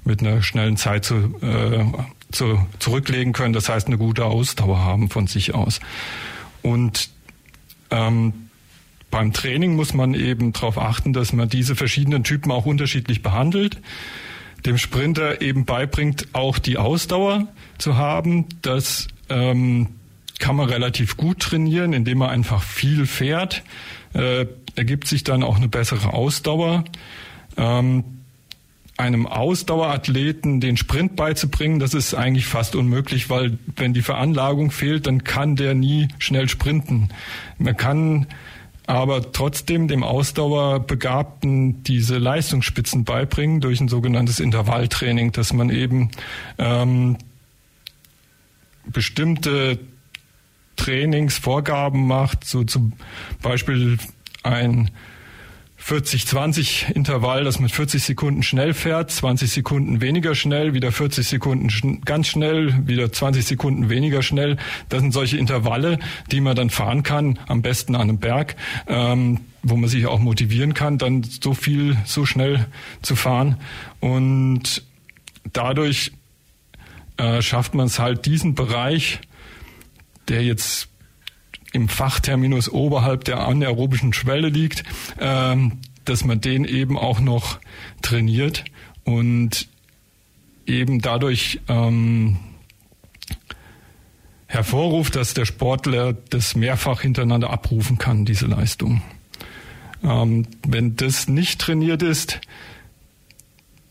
[0.05, 1.85] mit einer schnellen Zeit zu, äh,
[2.33, 3.53] zu, zurücklegen können.
[3.53, 5.81] Das heißt, eine gute Ausdauer haben von sich aus.
[6.62, 7.11] Und
[7.91, 8.49] ähm,
[9.11, 13.79] beim Training muss man eben darauf achten, dass man diese verschiedenen Typen auch unterschiedlich behandelt.
[14.67, 18.47] Dem Sprinter eben beibringt, auch die Ausdauer zu haben.
[18.61, 19.88] Das ähm,
[20.38, 23.62] kann man relativ gut trainieren, indem man einfach viel fährt.
[24.14, 26.85] Äh, ergibt sich dann auch eine bessere Ausdauer.
[27.57, 28.05] Ähm,
[28.99, 35.07] einem Ausdauerathleten den Sprint beizubringen, das ist eigentlich fast unmöglich, weil wenn die Veranlagung fehlt,
[35.07, 37.09] dann kann der nie schnell sprinten.
[37.59, 38.27] Man kann
[38.89, 46.11] aber trotzdem dem Ausdauerbegabten diese Leistungsspitzen beibringen durch ein sogenanntes Intervalltraining, dass man eben
[46.59, 47.19] ähm,
[48.87, 49.79] bestimmte
[50.75, 52.95] Trainingsvorgaben macht, so zum
[53.43, 53.99] Beispiel
[54.43, 54.91] ein
[55.88, 61.70] 40-20 Intervall, das mit 40 Sekunden schnell fährt, 20 Sekunden weniger schnell, wieder 40 Sekunden
[61.70, 64.59] schn ganz schnell, wieder 20 Sekunden weniger schnell.
[64.90, 65.98] Das sind solche Intervalle,
[66.31, 70.18] die man dann fahren kann, am besten an einem Berg, ähm, wo man sich auch
[70.18, 72.66] motivieren kann, dann so viel, so schnell
[73.01, 73.57] zu fahren.
[74.01, 74.83] Und
[75.55, 76.12] dadurch
[77.16, 79.20] äh, schafft man es halt, diesen Bereich,
[80.29, 80.90] der jetzt
[81.72, 84.85] im Fachterminus oberhalb der anaerobischen Schwelle liegt,
[85.20, 87.59] ähm, dass man den eben auch noch
[88.02, 88.64] trainiert
[89.04, 89.68] und
[90.66, 92.38] eben dadurch ähm,
[94.46, 99.02] hervorruft, dass der Sportler das mehrfach hintereinander abrufen kann, diese Leistung.
[100.02, 102.40] Ähm, wenn das nicht trainiert ist,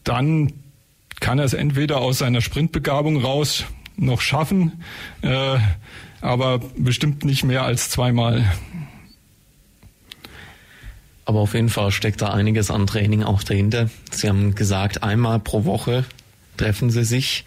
[0.03, 0.53] dann
[1.19, 3.65] kann er es entweder aus seiner Sprintbegabung raus
[3.97, 4.83] noch schaffen,
[5.21, 5.57] äh,
[6.21, 8.45] aber bestimmt nicht mehr als zweimal.
[11.25, 13.89] Aber auf jeden Fall steckt da einiges an Training auch dahinter.
[14.12, 16.06] Sie haben gesagt, einmal pro Woche
[16.56, 17.45] treffen Sie sich,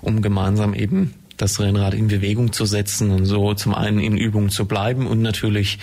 [0.00, 4.50] um gemeinsam eben das Rennrad in Bewegung zu setzen und so zum einen in Übung
[4.50, 5.78] zu bleiben und natürlich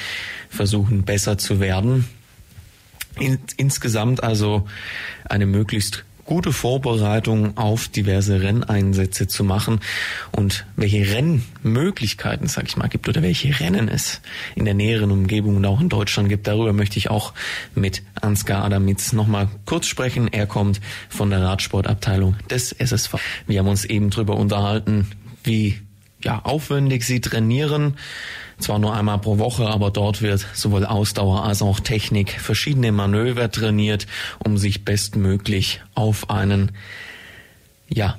[0.50, 2.08] versuchen besser zu werden.
[3.20, 4.68] In, insgesamt also
[5.26, 9.80] eine möglichst gute Vorbereitung auf diverse Renneinsätze zu machen
[10.32, 14.22] und welche Rennmöglichkeiten, sag ich mal, gibt oder welche Rennen es
[14.54, 16.46] in der näheren Umgebung und auch in Deutschland gibt.
[16.46, 17.34] Darüber möchte ich auch
[17.74, 20.28] mit Ansgar Adamitz nochmal kurz sprechen.
[20.28, 23.16] Er kommt von der Radsportabteilung des SSV.
[23.48, 25.08] Wir haben uns eben drüber unterhalten,
[25.44, 25.80] wie
[26.22, 27.96] ja, aufwendig sie trainieren,
[28.60, 33.52] zwar nur einmal pro Woche, aber dort wird sowohl Ausdauer als auch Technik, verschiedene Manöver
[33.52, 34.08] trainiert,
[34.44, 36.72] um sich bestmöglich auf einen,
[37.90, 38.18] ja,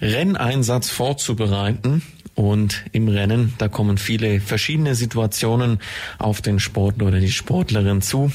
[0.00, 2.02] Renneinsatz vorzubereiten.
[2.34, 5.78] Und im Rennen, da kommen viele verschiedene Situationen
[6.18, 8.32] auf den Sportler oder die Sportlerin zu.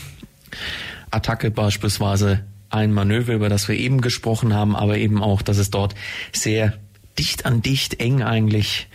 [1.09, 5.71] Attacke beispielsweise ein Manöver, über das wir eben gesprochen haben, aber eben auch, dass es
[5.71, 5.95] dort
[6.33, 6.73] sehr
[7.17, 8.87] dicht an dicht, eng eigentlich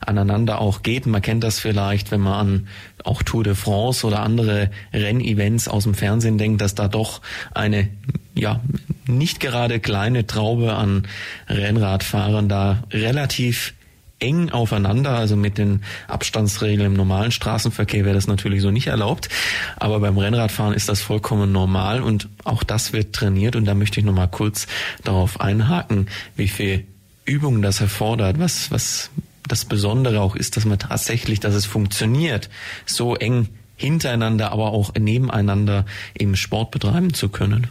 [0.00, 1.06] aneinander auch geht.
[1.06, 2.68] Man kennt das vielleicht, wenn man an
[3.04, 7.20] auch Tour de France oder andere Rennevents aus dem Fernsehen denkt, dass da doch
[7.54, 7.88] eine
[8.34, 8.60] ja
[9.06, 11.06] nicht gerade kleine Traube an
[11.48, 13.74] Rennradfahrern da relativ
[14.20, 19.28] eng aufeinander, also mit den Abstandsregeln im normalen Straßenverkehr wäre das natürlich so nicht erlaubt,
[19.76, 24.00] aber beim Rennradfahren ist das vollkommen normal und auch das wird trainiert und da möchte
[24.00, 24.66] ich nochmal kurz
[25.04, 26.84] darauf einhaken, wie viel
[27.28, 29.10] Übung das erfordert, was, was
[29.46, 32.48] das Besondere auch ist, dass man tatsächlich, dass es funktioniert,
[32.86, 37.68] so eng hintereinander, aber auch nebeneinander im Sport betreiben zu können?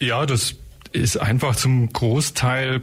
[0.00, 0.54] Ja, das
[0.92, 2.80] ist einfach zum Großteil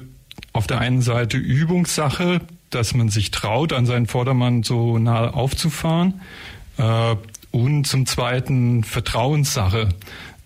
[0.53, 6.21] auf der einen Seite Übungssache, dass man sich traut, an seinen Vordermann so nah aufzufahren.
[6.77, 7.15] Äh,
[7.51, 9.89] und zum Zweiten Vertrauenssache.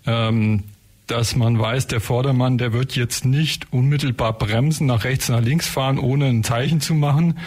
[0.06, 0.62] Ähm,
[1.10, 5.68] dass man weiß, der Vordermann, der wird jetzt nicht unmittelbar bremsen, nach rechts, nach links
[5.68, 7.38] fahren, ohne ein Zeichen zu machen.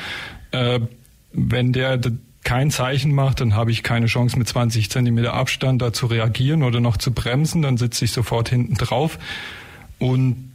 [0.52, 0.82] Äh,
[1.32, 2.00] wenn der
[2.44, 6.64] kein Zeichen macht, dann habe ich keine Chance mit 20 Zentimeter Abstand da zu reagieren
[6.64, 9.18] oder noch zu bremsen, dann sitze ich sofort hinten drauf.
[9.98, 10.52] Und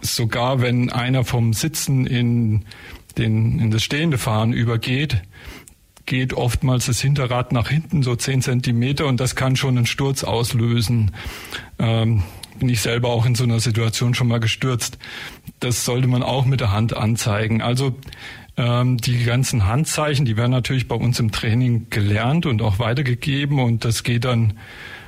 [0.00, 2.64] sogar wenn einer vom Sitzen in,
[3.16, 5.22] den, in das stehende Fahren übergeht,
[6.06, 10.24] geht oftmals das Hinterrad nach hinten so 10 Zentimeter und das kann schon einen Sturz
[10.24, 11.12] auslösen.
[11.78, 12.22] Ähm,
[12.58, 14.98] bin ich selber auch in so einer Situation schon mal gestürzt.
[15.60, 17.62] Das sollte man auch mit der Hand anzeigen.
[17.62, 17.96] Also
[18.56, 23.60] ähm, die ganzen Handzeichen, die werden natürlich bei uns im Training gelernt und auch weitergegeben
[23.60, 24.54] und das geht dann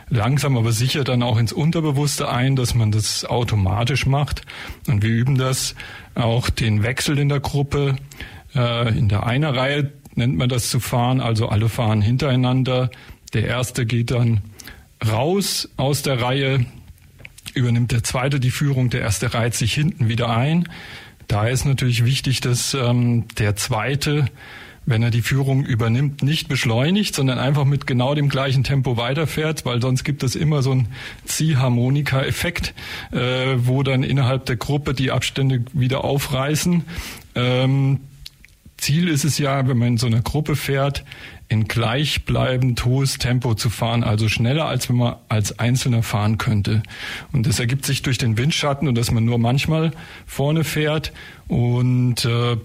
[0.09, 4.43] langsam aber sicher dann auch ins Unterbewusste ein, dass man das automatisch macht.
[4.87, 5.75] Und wir üben das
[6.15, 7.97] auch den Wechsel in der Gruppe.
[8.55, 12.91] Äh, in der einer Reihe nennt man das zu fahren, also alle fahren hintereinander.
[13.33, 14.43] Der erste geht dann
[15.09, 16.67] raus aus der Reihe,
[17.55, 20.69] übernimmt der zweite die Führung, der erste reiht sich hinten wieder ein.
[21.29, 24.27] Da ist natürlich wichtig, dass ähm, der zweite,
[24.85, 29.65] wenn er die Führung übernimmt, nicht beschleunigt, sondern einfach mit genau dem gleichen Tempo weiterfährt,
[29.65, 30.89] weil sonst gibt es immer so einen
[31.27, 32.75] Ziehharmonika-Effekt,
[33.13, 36.83] äh, wo dann innerhalb der Gruppe die Abstände wieder aufreißen.
[37.37, 38.01] Ähm,
[38.77, 41.05] Ziel ist es ja, wenn man in so einer Gruppe fährt,
[41.51, 46.83] in gleichbleibend hohes Tempo zu fahren, also schneller, als wenn man als Einzelner fahren könnte.
[47.33, 49.91] Und das ergibt sich durch den Windschatten und dass man nur manchmal
[50.27, 51.13] vorne fährt
[51.49, 52.57] und äh,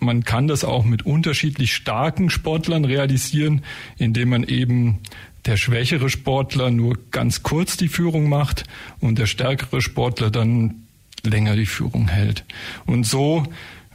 [0.00, 3.62] man kann das auch mit unterschiedlich starken Sportlern realisieren,
[3.96, 4.98] indem man eben
[5.46, 8.64] der schwächere Sportler nur ganz kurz die Führung macht
[9.00, 10.82] und der stärkere Sportler dann
[11.24, 12.44] länger die Führung hält.
[12.84, 13.44] Und so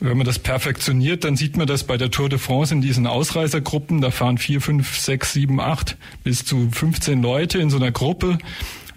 [0.04, 3.08] wenn man das perfektioniert, dann sieht man das bei der Tour de France in diesen
[3.08, 4.02] Ausreißergruppen.
[4.02, 8.38] Da fahren vier, fünf, sechs, sieben, acht bis zu 15 Leute in so einer Gruppe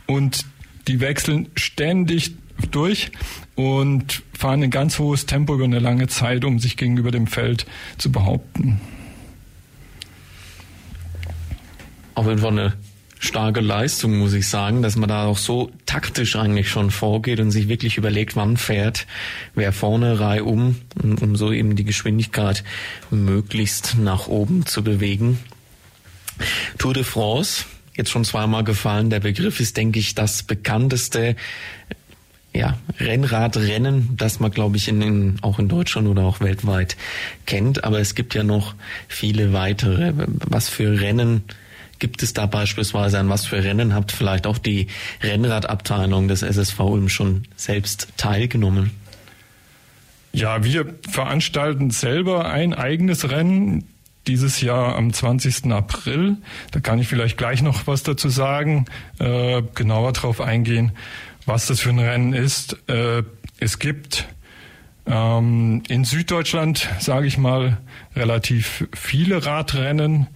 [0.07, 0.45] und
[0.89, 2.33] die wechseln ständig
[2.73, 3.13] durch
[3.55, 7.67] und fahren ein ganz hohes Tempo über eine lange Zeit, um sich gegenüber dem Feld
[7.99, 8.81] zu behaupten.
[12.15, 12.73] Auf jeden Fall eine
[13.27, 17.51] starke Leistung, muss ich sagen, dass man da auch so taktisch eigentlich schon vorgeht und
[17.51, 19.07] sich wirklich überlegt, wann fährt
[19.55, 22.65] wer vorne Reihe um, um so eben die Geschwindigkeit
[23.11, 25.39] möglichst nach oben zu bewegen.
[26.79, 27.65] Tour de France,
[27.97, 31.37] jetzt schon zweimal gefallen, der Begriff ist, denke ich, das bekannteste
[32.57, 36.97] ja, Rennradrennen, das man, glaube ich, in, in, auch in Deutschland oder auch weltweit
[37.45, 37.85] kennt.
[37.85, 38.75] Aber es gibt ja noch
[39.09, 40.15] viele weitere.
[40.17, 41.45] Was für Rennen
[41.99, 43.95] gibt es da beispielsweise an was für Rennen?
[43.95, 44.89] Habt vielleicht auch die
[45.23, 48.91] Rennradabteilung des SSV Ulm schon selbst teilgenommen?
[50.33, 53.89] Ja, wir veranstalten selber ein eigenes Rennen
[54.27, 55.73] dieses Jahr am 20.
[55.73, 56.37] April.
[56.73, 58.87] Da kann ich vielleicht gleich noch was dazu sagen,
[59.19, 60.93] äh, genauer darauf eingehen,
[61.47, 62.77] was das für ein Rennen ist.
[62.89, 63.23] Äh,
[63.59, 64.27] es gibt
[65.07, 67.79] ähm, in Süddeutschland, sage ich mal,
[68.15, 70.27] relativ viele Radrennen.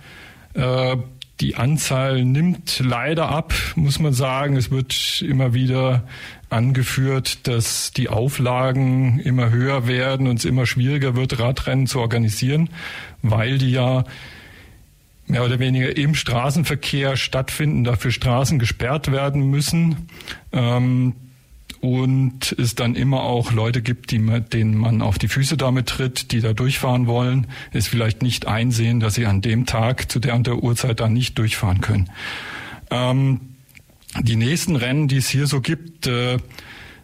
[0.55, 0.97] Äh,
[1.41, 4.57] die Anzahl nimmt leider ab, muss man sagen.
[4.57, 6.07] Es wird immer wieder
[6.51, 12.69] angeführt, dass die Auflagen immer höher werden und es immer schwieriger wird, Radrennen zu organisieren,
[13.23, 14.05] weil die ja
[15.27, 20.09] mehr oder weniger im Straßenverkehr stattfinden, dafür Straßen gesperrt werden müssen.
[20.53, 21.15] Ähm,
[21.81, 24.19] und es dann immer auch Leute gibt, die,
[24.53, 29.01] denen man auf die Füße damit tritt, die da durchfahren wollen, es vielleicht nicht einsehen,
[29.01, 32.11] dass sie an dem Tag zu der und der Uhrzeit dann nicht durchfahren können.
[32.91, 33.41] Ähm,
[34.21, 36.39] die nächsten Rennen, die es hier so gibt, äh,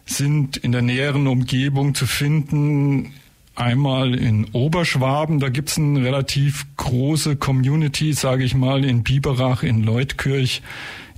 [0.05, 3.13] sind in der näheren Umgebung zu finden.
[3.55, 9.83] Einmal in Oberschwaben, da gibt's eine relativ große Community, sage ich mal, in Biberach, in
[9.83, 10.61] Leutkirch,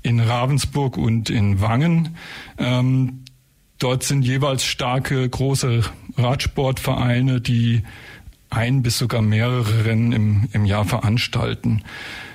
[0.01, 2.15] in Ravensburg und in Wangen.
[2.57, 3.25] Ähm,
[3.79, 5.83] Dort sind jeweils starke, große
[6.17, 7.83] Radsportvereine, die
[8.49, 11.83] ein bis sogar mehrere Rennen im, im Jahr veranstalten.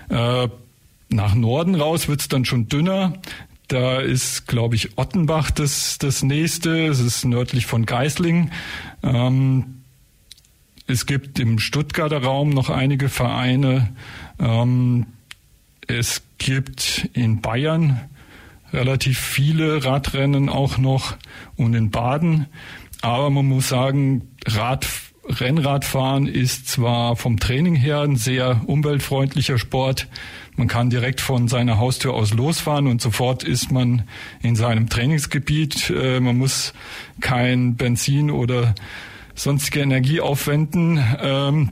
[0.08, 0.48] Äh,
[1.10, 3.14] nach Norden raus wird's dann schon dünner.
[3.68, 6.86] Da ist, glaube ich, Ottenbach das, das nächste.
[6.86, 8.50] Es ist nördlich von Geislingen.
[9.02, 9.82] Ähm,
[10.86, 13.94] es gibt im Stuttgarter Raum noch einige Vereine.
[14.38, 15.06] Ähm,
[15.86, 18.00] es gibt in Bayern
[18.74, 21.16] relativ viele Radrennen auch noch
[21.56, 22.46] und in Baden.
[23.02, 24.86] Aber man muss sagen, Rad,
[25.26, 30.08] Rennradfahren ist zwar vom Training her ein sehr umweltfreundlicher Sport.
[30.56, 34.04] Man kann direkt von seiner Haustür aus losfahren und sofort ist man
[34.42, 35.90] in seinem Trainingsgebiet.
[35.90, 36.74] Äh, man muss
[37.20, 38.74] kein Benzin oder
[39.34, 41.02] sonstige Energie aufwenden.
[41.20, 41.70] Ähm,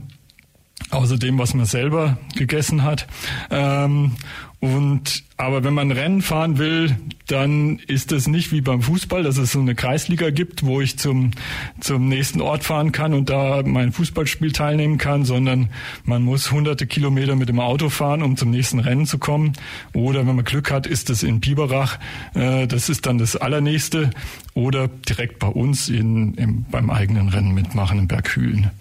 [0.89, 3.07] außer dem, was man selber gegessen hat.
[3.49, 4.13] Ähm,
[4.63, 6.95] und aber wenn man Rennen fahren will,
[7.27, 10.97] dann ist es nicht wie beim Fußball, dass es so eine Kreisliga gibt, wo ich
[10.97, 11.31] zum
[11.81, 15.67] zum nächsten Ort fahren kann und da mein Fußballspiel teilnehmen kann, sondern
[16.05, 19.51] man muss hunderte Kilometer mit dem Auto fahren, um zum nächsten Rennen zu kommen.
[19.91, 21.99] Oder wenn man Glück hat, ist es in Biberach.
[22.33, 24.11] Äh, das ist dann das allernächste.
[24.53, 28.71] Oder direkt bei uns in, im, beim eigenen Rennen mitmachen in Berghülen.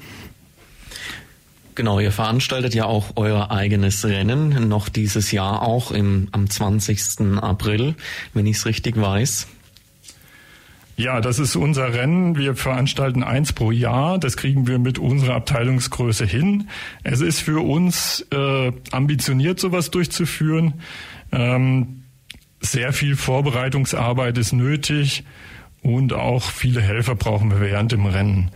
[1.74, 7.38] Genau, ihr veranstaltet ja auch euer eigenes Rennen, noch dieses Jahr auch im, am 20.
[7.40, 7.94] April,
[8.34, 9.46] wenn ich es richtig weiß.
[10.96, 12.36] Ja, das ist unser Rennen.
[12.36, 14.18] Wir veranstalten eins pro Jahr.
[14.18, 16.68] Das kriegen wir mit unserer Abteilungsgröße hin.
[17.02, 20.74] Es ist für uns äh, ambitioniert, sowas durchzuführen.
[21.32, 22.04] Ähm,
[22.60, 25.24] sehr viel Vorbereitungsarbeit ist nötig
[25.82, 28.50] und auch viele Helfer brauchen wir während dem Rennen.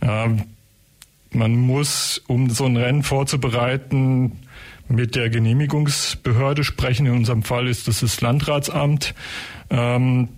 [0.00, 0.42] Ähm,
[1.34, 4.40] man muss, um so ein Rennen vorzubereiten,
[4.88, 7.06] mit der Genehmigungsbehörde sprechen.
[7.06, 9.14] In unserem Fall ist das das Landratsamt.
[9.70, 10.28] Ähm,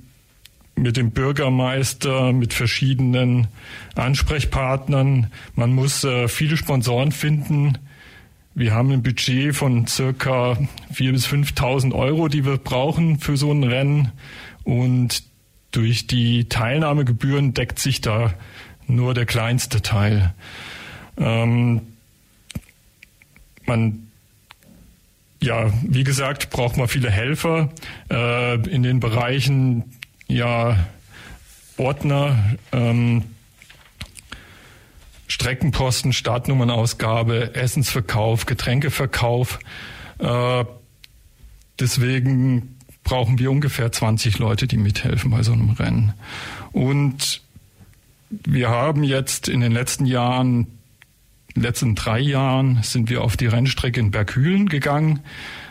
[0.77, 3.49] mit dem Bürgermeister, mit verschiedenen
[3.95, 5.29] Ansprechpartnern.
[5.55, 7.79] Man muss äh, viele Sponsoren finden.
[8.55, 10.59] Wir haben ein Budget von circa
[10.95, 14.13] 4.000 bis 5.000 Euro, die wir brauchen für so ein Rennen.
[14.65, 15.25] Und
[15.73, 18.35] durch die Teilnahmegebühren deckt sich da
[18.87, 20.35] nur der kleinste Teil.
[21.19, 21.81] Ähm,
[23.67, 24.09] man,
[25.43, 27.71] ja, wie gesagt, braucht man viele Helfer
[28.11, 29.85] äh, in den Bereichen,
[30.29, 30.87] ja,
[31.77, 33.25] Ordner, ähm,
[35.29, 39.59] Streckenposten, Startnummernausgabe, Essensverkauf, Getränkeverkauf.
[40.19, 40.65] Äh,
[41.79, 46.15] deswegen brauchen wir ungefähr 20 Leute, die mithelfen bei so einem Rennen.
[46.73, 47.43] Und
[48.31, 50.76] wir haben jetzt in den letzten Jahren
[51.61, 55.21] letzten drei Jahren sind wir auf die Rennstrecke in Berghülen gegangen,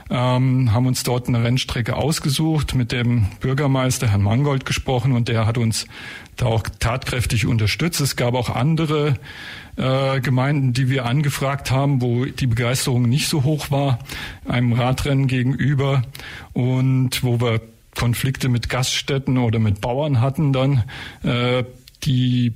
[0.10, 5.46] ähm, haben uns dort eine Rennstrecke ausgesucht, mit dem Bürgermeister Herrn Mangold gesprochen und der
[5.46, 5.88] hat uns
[6.36, 8.02] da auch tatkräftig unterstützt.
[8.02, 9.16] Es gab auch andere
[9.78, 14.00] äh, Gemeinden, die wir angefragt haben, wo die Begeisterung nicht so hoch war,
[14.48, 16.04] einem Radrennen gegenüber
[16.54, 17.62] und wo wir
[17.96, 20.84] Konflikte mit Gaststätten oder mit Bauern hatten dann,
[21.24, 21.64] äh,
[22.04, 22.54] die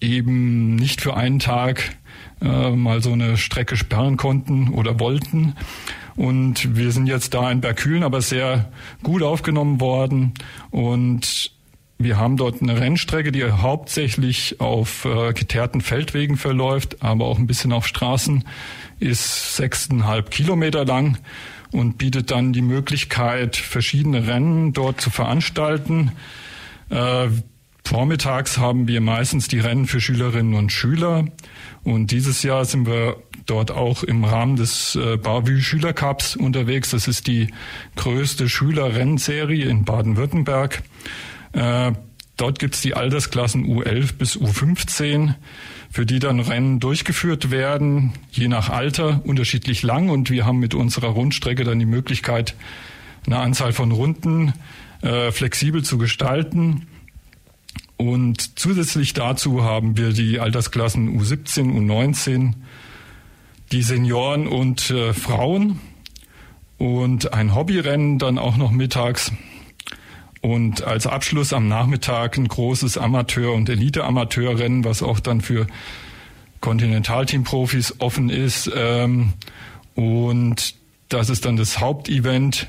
[0.00, 1.96] eben nicht für einen Tag
[2.40, 5.54] äh, mal so eine Strecke sperren konnten oder wollten.
[6.16, 8.70] Und wir sind jetzt da in Berghülen, aber sehr
[9.02, 10.32] gut aufgenommen worden.
[10.70, 11.52] Und
[11.98, 17.46] wir haben dort eine Rennstrecke, die hauptsächlich auf äh, geteerten Feldwegen verläuft, aber auch ein
[17.46, 18.44] bisschen auf Straßen,
[18.98, 21.18] ist sechseinhalb Kilometer lang
[21.72, 26.12] und bietet dann die Möglichkeit, verschiedene Rennen dort zu veranstalten.
[26.90, 27.28] Äh,
[27.88, 31.26] vormittags haben wir meistens die Rennen für Schülerinnen und Schüler
[31.84, 33.16] und dieses Jahr sind wir
[33.46, 36.90] dort auch im Rahmen des äh, Bavü Schülercups unterwegs.
[36.90, 37.48] Das ist die
[37.94, 40.82] größte Schülerrennserie in Baden-Württemberg.
[41.52, 41.92] Äh,
[42.36, 45.34] dort gibt's die Altersklassen U11 bis U15,
[45.90, 50.08] für die dann Rennen durchgeführt werden, je nach Alter unterschiedlich lang.
[50.08, 52.56] Und wir haben mit unserer Rundstrecke dann die Möglichkeit,
[53.26, 54.52] eine Anzahl von Runden
[55.02, 56.88] äh, flexibel zu gestalten.
[57.96, 62.52] Und zusätzlich dazu haben wir die Altersklassen U17, U19,
[63.72, 65.80] die Senioren und äh, Frauen
[66.78, 69.32] und ein Hobbyrennen dann auch noch mittags.
[70.42, 75.66] Und als Abschluss am Nachmittag ein großes Amateur- und Elite-Amateurrennen, was auch dann für
[76.60, 78.70] Kontinentalteam-Profis offen ist.
[78.74, 79.32] Ähm,
[79.94, 80.74] und
[81.08, 82.68] das ist dann das Hauptevent,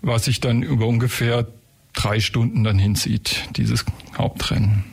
[0.00, 1.46] was sich dann über ungefähr
[1.92, 3.84] drei Stunden dann hinzieht, dieses
[4.16, 4.84] Hauptrennen.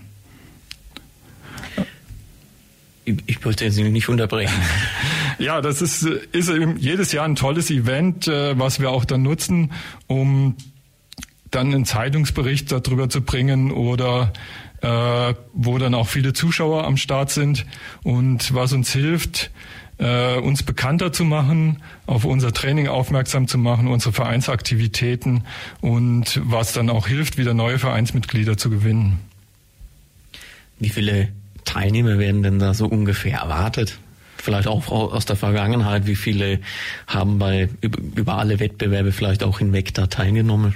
[3.26, 4.54] Ich wollte Sie nicht unterbrechen.
[5.40, 9.72] Ja, das ist, ist jedes Jahr ein tolles Event, äh, was wir auch dann nutzen,
[10.06, 10.58] um
[11.50, 14.34] dann einen Zeitungsbericht darüber zu bringen oder
[14.82, 17.66] äh, wo dann auch viele Zuschauer am Start sind
[18.04, 19.52] und was uns hilft,
[20.00, 25.44] äh, uns bekannter zu machen, auf unser Training aufmerksam zu machen, unsere Vereinsaktivitäten
[25.82, 29.20] und was dann auch hilft, wieder neue Vereinsmitglieder zu gewinnen.
[30.80, 31.30] Wie viele
[31.66, 34.00] Teilnehmer werden denn da so ungefähr erwartet?
[34.38, 36.62] Vielleicht auch aus der Vergangenheit, wie viele
[37.06, 40.76] haben bei über alle Wettbewerbe vielleicht auch hinweg da teilgenommen?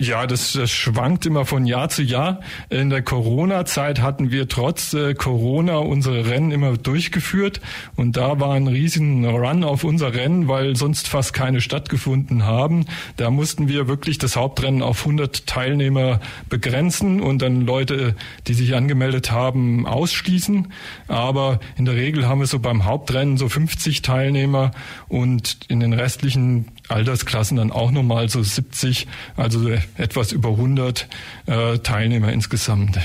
[0.00, 2.40] Ja, das, das schwankt immer von Jahr zu Jahr.
[2.70, 7.60] In der Corona-Zeit hatten wir trotz äh, Corona unsere Rennen immer durchgeführt
[7.96, 12.86] und da war ein riesen Run auf unser Rennen, weil sonst fast keine stattgefunden haben.
[13.18, 18.74] Da mussten wir wirklich das Hauptrennen auf 100 Teilnehmer begrenzen und dann Leute, die sich
[18.74, 20.72] angemeldet haben, ausschließen.
[21.08, 24.70] Aber in der Regel haben wir so beim Hauptrennen so 50 Teilnehmer
[25.08, 31.08] und in den restlichen Altersklassen dann auch nochmal so 70, also etwas über 100
[31.46, 32.98] äh, Teilnehmer insgesamt.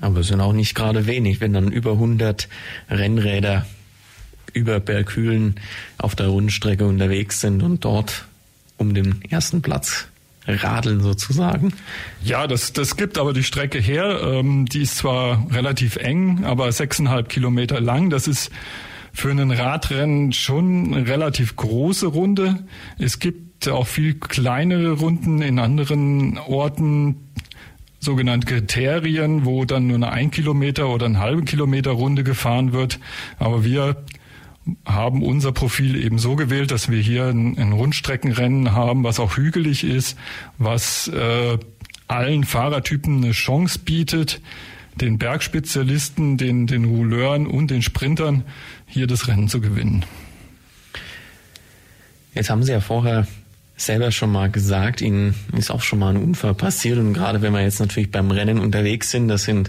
[0.00, 2.48] Aber es sind auch nicht gerade wenig, wenn dann über 100
[2.90, 3.66] Rennräder
[4.52, 5.56] über Berghülen
[5.98, 8.26] auf der Rundstrecke unterwegs sind und dort
[8.76, 10.06] um den ersten Platz
[10.46, 11.72] radeln sozusagen.
[12.22, 14.20] Ja, das, das gibt aber die Strecke her.
[14.22, 18.10] Ähm, die ist zwar relativ eng, aber sechseinhalb Kilometer lang.
[18.10, 18.50] Das ist
[19.14, 22.64] für einen Radrennen schon eine relativ große Runde.
[22.98, 27.30] Es gibt auch viel kleinere Runden in anderen Orten,
[28.00, 32.98] sogenannte Kriterien, wo dann nur eine ein Kilometer oder eine halbe Kilometer Runde gefahren wird.
[33.38, 34.04] Aber wir
[34.84, 39.36] haben unser Profil eben so gewählt, dass wir hier ein, ein Rundstreckenrennen haben, was auch
[39.36, 40.18] hügelig ist,
[40.58, 41.58] was äh,
[42.08, 44.40] allen Fahrertypen eine Chance bietet,
[45.00, 48.44] den Bergspezialisten, den, den Rouleuren und den Sprintern
[48.94, 50.04] hier das Rennen zu gewinnen.
[52.32, 53.26] Jetzt haben Sie ja vorher
[53.76, 57.52] selber schon mal gesagt, Ihnen ist auch schon mal ein Unfall passiert und gerade wenn
[57.52, 59.68] wir jetzt natürlich beim Rennen unterwegs sind, das sind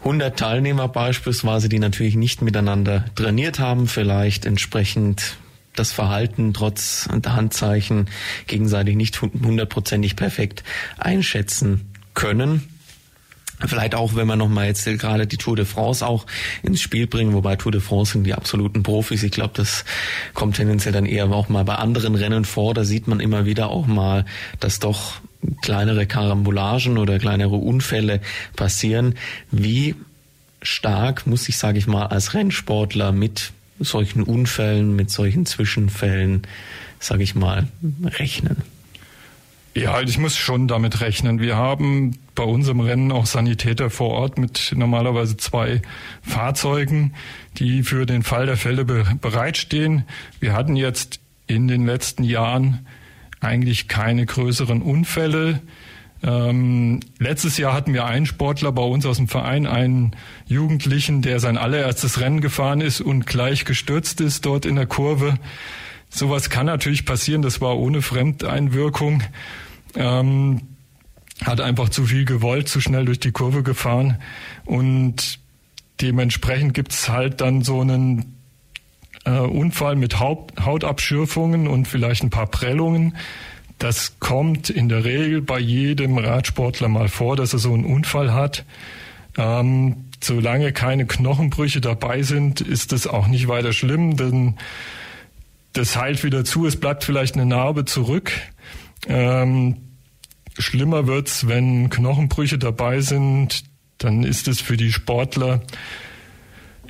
[0.00, 5.36] 100 Teilnehmer beispielsweise, die natürlich nicht miteinander trainiert haben, vielleicht entsprechend
[5.74, 8.08] das Verhalten trotz der Handzeichen
[8.46, 10.64] gegenseitig nicht hundertprozentig perfekt
[10.98, 12.68] einschätzen können.
[13.66, 16.26] Vielleicht auch, wenn wir nochmal jetzt gerade die Tour de France auch
[16.62, 19.22] ins Spiel bringen, wobei Tour de France sind die absoluten Profis.
[19.22, 19.84] Ich glaube, das
[20.34, 22.74] kommt tendenziell dann eher auch mal bei anderen Rennen vor.
[22.74, 24.24] Da sieht man immer wieder auch mal,
[24.60, 25.20] dass doch
[25.62, 28.20] kleinere Karambolagen oder kleinere Unfälle
[28.56, 29.14] passieren.
[29.50, 29.94] Wie
[30.62, 36.42] stark muss ich, sage ich mal, als Rennsportler mit solchen Unfällen, mit solchen Zwischenfällen,
[36.98, 37.68] sage ich mal,
[38.04, 38.58] rechnen?
[39.74, 41.38] Ja, ich muss schon damit rechnen.
[41.38, 45.80] Wir haben bei unserem Rennen auch Sanitäter vor Ort mit normalerweise zwei
[46.22, 47.14] Fahrzeugen,
[47.56, 50.04] die für den Fall der Fälle bereitstehen.
[50.40, 52.86] Wir hatten jetzt in den letzten Jahren
[53.40, 55.60] eigentlich keine größeren Unfälle.
[56.22, 60.16] Ähm, letztes Jahr hatten wir einen Sportler bei uns aus dem Verein, einen
[60.46, 65.38] Jugendlichen, der sein allererstes Rennen gefahren ist und gleich gestürzt ist dort in der Kurve.
[66.10, 69.22] Sowas kann natürlich passieren, das war ohne Fremdeinwirkung.
[69.94, 70.62] Ähm,
[71.44, 74.18] hat einfach zu viel gewollt, zu schnell durch die Kurve gefahren
[74.66, 75.38] und
[76.00, 78.36] dementsprechend gibt's halt dann so einen
[79.24, 83.16] äh, Unfall mit Haut, Hautabschürfungen und vielleicht ein paar Prellungen.
[83.78, 88.34] Das kommt in der Regel bei jedem Radsportler mal vor, dass er so einen Unfall
[88.34, 88.64] hat.
[89.38, 94.56] Ähm, solange keine Knochenbrüche dabei sind, ist das auch nicht weiter schlimm, denn
[95.72, 98.32] das heilt wieder zu, es bleibt vielleicht eine Narbe zurück.
[99.06, 99.76] Ähm,
[100.58, 103.64] schlimmer wird's, wenn Knochenbrüche dabei sind,
[103.98, 105.62] dann ist es für die Sportler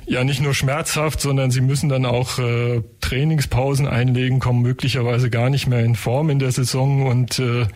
[0.05, 5.49] ja nicht nur schmerzhaft, sondern sie müssen dann auch äh, Trainingspausen einlegen, kommen möglicherweise gar
[5.49, 7.67] nicht mehr in Form in der Saison und äh,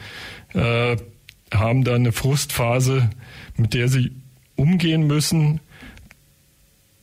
[0.54, 0.98] äh,
[1.54, 3.10] haben dann eine Frustphase,
[3.56, 4.12] mit der sie
[4.56, 5.60] umgehen müssen.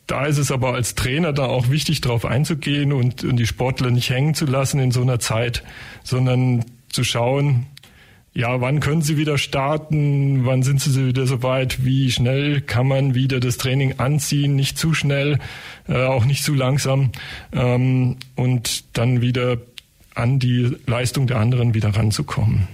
[0.07, 3.90] Da ist es aber als Trainer da auch wichtig, darauf einzugehen und, und die Sportler
[3.90, 5.62] nicht hängen zu lassen in so einer Zeit,
[6.03, 7.66] sondern zu schauen,
[8.34, 10.46] ja, wann können Sie wieder starten?
[10.46, 11.84] Wann sind Sie wieder so weit?
[11.84, 14.57] Wie schnell kann man wieder das Training anziehen?
[14.57, 15.38] Nicht zu schnell,
[15.86, 17.12] äh, auch nicht zu langsam.
[17.53, 19.59] Ähm, und dann wieder
[20.14, 22.68] an die Leistung der anderen wieder ranzukommen.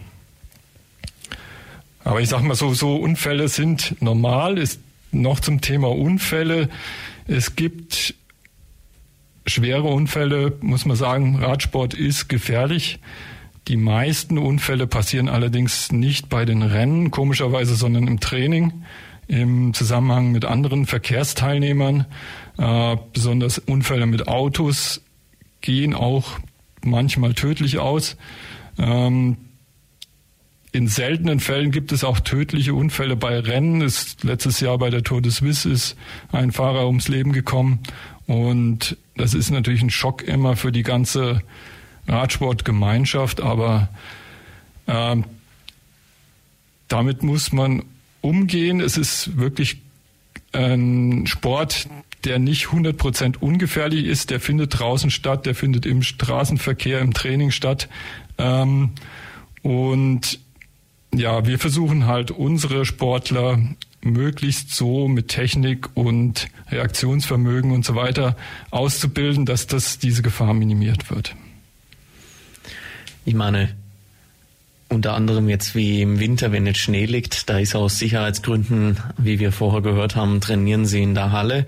[2.04, 4.58] Aber ich sag mal so, so Unfälle sind normal.
[4.58, 6.68] Ist noch zum Thema Unfälle.
[7.28, 8.14] Es gibt
[9.46, 11.36] schwere Unfälle, muss man sagen.
[11.36, 13.00] Radsport ist gefährlich.
[13.68, 18.82] Die meisten Unfälle passieren allerdings nicht bei den Rennen, komischerweise, sondern im Training,
[19.26, 22.06] im Zusammenhang mit anderen Verkehrsteilnehmern.
[22.56, 25.02] Äh, besonders Unfälle mit Autos
[25.60, 26.38] gehen auch
[26.82, 28.16] manchmal tödlich aus.
[28.78, 29.36] Ähm,
[30.72, 33.80] in seltenen Fällen gibt es auch tödliche Unfälle bei Rennen.
[33.80, 35.96] Ist, letztes Jahr bei der Tour de Suisse ist
[36.30, 37.80] ein Fahrer ums Leben gekommen.
[38.26, 41.42] Und das ist natürlich ein Schock immer für die ganze
[42.06, 43.88] Radsportgemeinschaft, aber
[44.86, 45.16] äh,
[46.88, 47.84] damit muss man
[48.20, 48.80] umgehen.
[48.80, 49.78] Es ist wirklich
[50.52, 51.88] ein Sport,
[52.24, 54.30] der nicht 100% ungefährlich ist.
[54.30, 57.88] Der findet draußen statt, der findet im Straßenverkehr, im Training statt.
[58.36, 58.90] Ähm,
[59.62, 60.40] Und
[61.14, 63.58] ja, wir versuchen halt unsere Sportler
[64.00, 68.36] möglichst so mit Technik und Reaktionsvermögen und so weiter
[68.70, 71.34] auszubilden, dass das diese Gefahr minimiert wird.
[73.24, 73.74] Ich meine,
[74.90, 79.38] unter anderem jetzt wie im Winter, wenn jetzt Schnee liegt, da ist aus Sicherheitsgründen, wie
[79.38, 81.66] wir vorher gehört haben, trainieren sie in der Halle,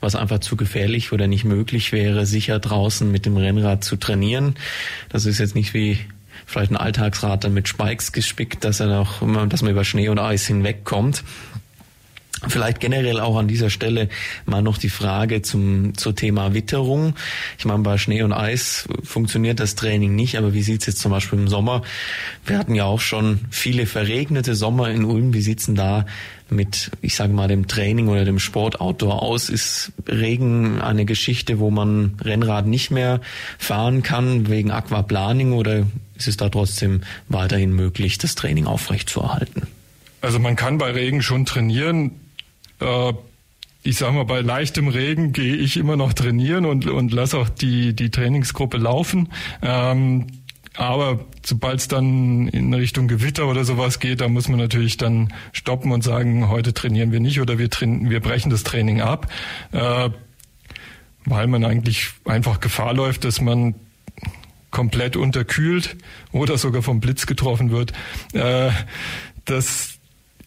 [0.00, 4.54] was einfach zu gefährlich oder nicht möglich wäre, sicher draußen mit dem Rennrad zu trainieren.
[5.10, 5.98] Das ist jetzt nicht wie
[6.46, 10.18] vielleicht ein Alltagsrad dann mit Spikes gespickt, dass er auch, dass man über Schnee und
[10.18, 11.24] Eis hinwegkommt.
[12.48, 14.08] Vielleicht generell auch an dieser Stelle
[14.46, 17.14] mal noch die Frage zum, zum Thema Witterung.
[17.56, 21.12] Ich meine, bei Schnee und Eis funktioniert das Training nicht, aber wie sieht's jetzt zum
[21.12, 21.82] Beispiel im Sommer?
[22.44, 25.34] Wir hatten ja auch schon viele verregnete Sommer in Ulm.
[25.34, 26.04] Wie sieht's denn da
[26.50, 29.48] mit, ich sage mal, dem Training oder dem Sport Outdoor aus?
[29.48, 33.20] Ist Regen eine Geschichte, wo man Rennrad nicht mehr
[33.58, 35.84] fahren kann wegen Aquaplaning oder
[36.22, 39.66] ist es da trotzdem weiterhin möglich, das Training aufrechtzuerhalten?
[40.20, 42.12] Also man kann bei Regen schon trainieren
[42.80, 43.12] äh,
[43.84, 47.48] ich sage mal, bei leichtem Regen gehe ich immer noch trainieren und, und lasse auch
[47.48, 49.28] die, die Trainingsgruppe laufen.
[49.60, 50.28] Ähm,
[50.74, 55.32] aber sobald es dann in Richtung Gewitter oder sowas geht, da muss man natürlich dann
[55.52, 59.30] stoppen und sagen, heute trainieren wir nicht oder wir, wir brechen das Training ab,
[59.72, 60.10] äh,
[61.24, 63.74] weil man eigentlich einfach Gefahr läuft, dass man
[64.72, 65.96] komplett unterkühlt
[66.32, 67.92] oder sogar vom Blitz getroffen wird.
[68.32, 68.70] Äh,
[69.44, 70.00] das,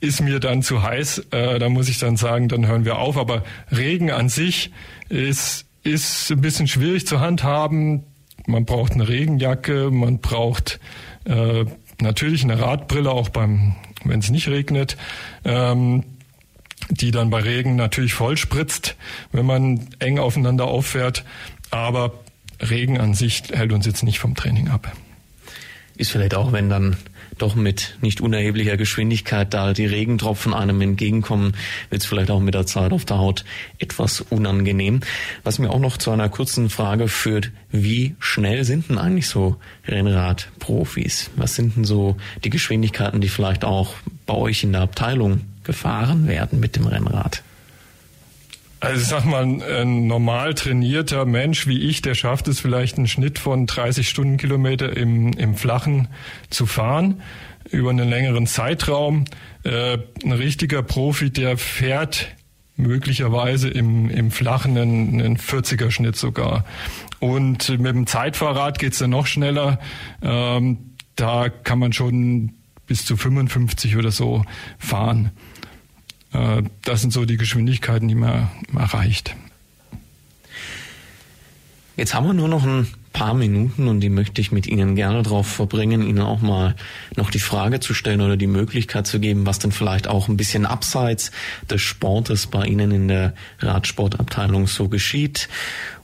[0.05, 3.17] ist mir dann zu heiß, äh, da muss ich dann sagen, dann hören wir auf.
[3.17, 4.71] Aber Regen an sich
[5.09, 8.03] ist, ist ein bisschen schwierig zu handhaben.
[8.45, 10.79] Man braucht eine Regenjacke, man braucht
[11.25, 11.65] äh,
[12.01, 14.97] natürlich eine Radbrille, auch beim, wenn es nicht regnet.
[15.43, 16.03] Ähm,
[16.91, 18.95] die dann bei Regen natürlich voll spritzt,
[19.31, 21.25] wenn man eng aufeinander auffährt.
[21.71, 22.13] Aber
[22.59, 24.91] Regen an sich hält uns jetzt nicht vom Training ab.
[25.97, 26.97] Ist vielleicht auch, wenn dann
[27.37, 31.53] doch mit nicht unerheblicher Geschwindigkeit da die Regentropfen einem entgegenkommen,
[31.89, 33.43] wird es vielleicht auch mit der Zeit auf der Haut
[33.79, 35.01] etwas unangenehm.
[35.43, 39.57] Was mir auch noch zu einer kurzen Frage führt, wie schnell sind denn eigentlich so
[39.87, 41.31] Rennradprofis?
[41.35, 43.95] Was sind denn so die Geschwindigkeiten, die vielleicht auch
[44.25, 47.43] bei euch in der Abteilung gefahren werden mit dem Rennrad?
[48.85, 53.07] Also ich sag mal, ein normal trainierter Mensch wie ich, der schafft es vielleicht einen
[53.07, 56.07] Schnitt von 30 Stundenkilometer im, im Flachen
[56.51, 57.21] zu fahren
[57.71, 59.25] über einen längeren Zeitraum.
[59.63, 62.27] Äh, ein richtiger Profi, der fährt
[62.75, 66.63] möglicherweise im, im Flachen einen, einen 40er Schnitt sogar.
[67.19, 69.79] Und mit dem Zeitfahrrad geht's dann noch schneller.
[70.21, 72.53] Ähm, da kann man schon
[72.85, 74.45] bis zu 55 oder so
[74.77, 75.31] fahren.
[76.35, 79.35] Äh, das sind so die Geschwindigkeiten, die man erreicht.
[81.97, 85.23] Jetzt haben wir nur noch ein paar Minuten und die möchte ich mit Ihnen gerne
[85.23, 86.75] darauf verbringen, Ihnen auch mal
[87.15, 90.35] noch die Frage zu stellen oder die Möglichkeit zu geben, was denn vielleicht auch ein
[90.35, 91.31] bisschen abseits
[91.69, 95.47] des Sportes bei Ihnen in der Radsportabteilung so geschieht.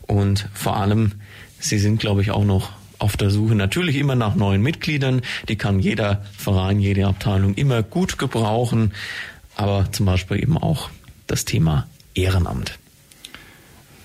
[0.04, 1.14] Und vor allem,
[1.60, 5.22] Sie sind, glaube ich, auch noch auf der Suche natürlich immer nach neuen Mitgliedern.
[5.50, 8.94] Die kann jeder Verein, jede Abteilung immer gut gebrauchen
[9.56, 10.90] aber zum Beispiel eben auch
[11.28, 12.78] das Thema Ehrenamt.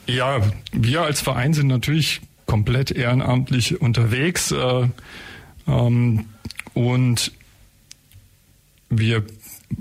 [0.06, 0.40] Ja,
[0.72, 4.88] wir als Verein sind natürlich komplett ehrenamtlich unterwegs äh,
[5.66, 6.26] ähm,
[6.74, 7.32] und
[8.88, 9.24] wir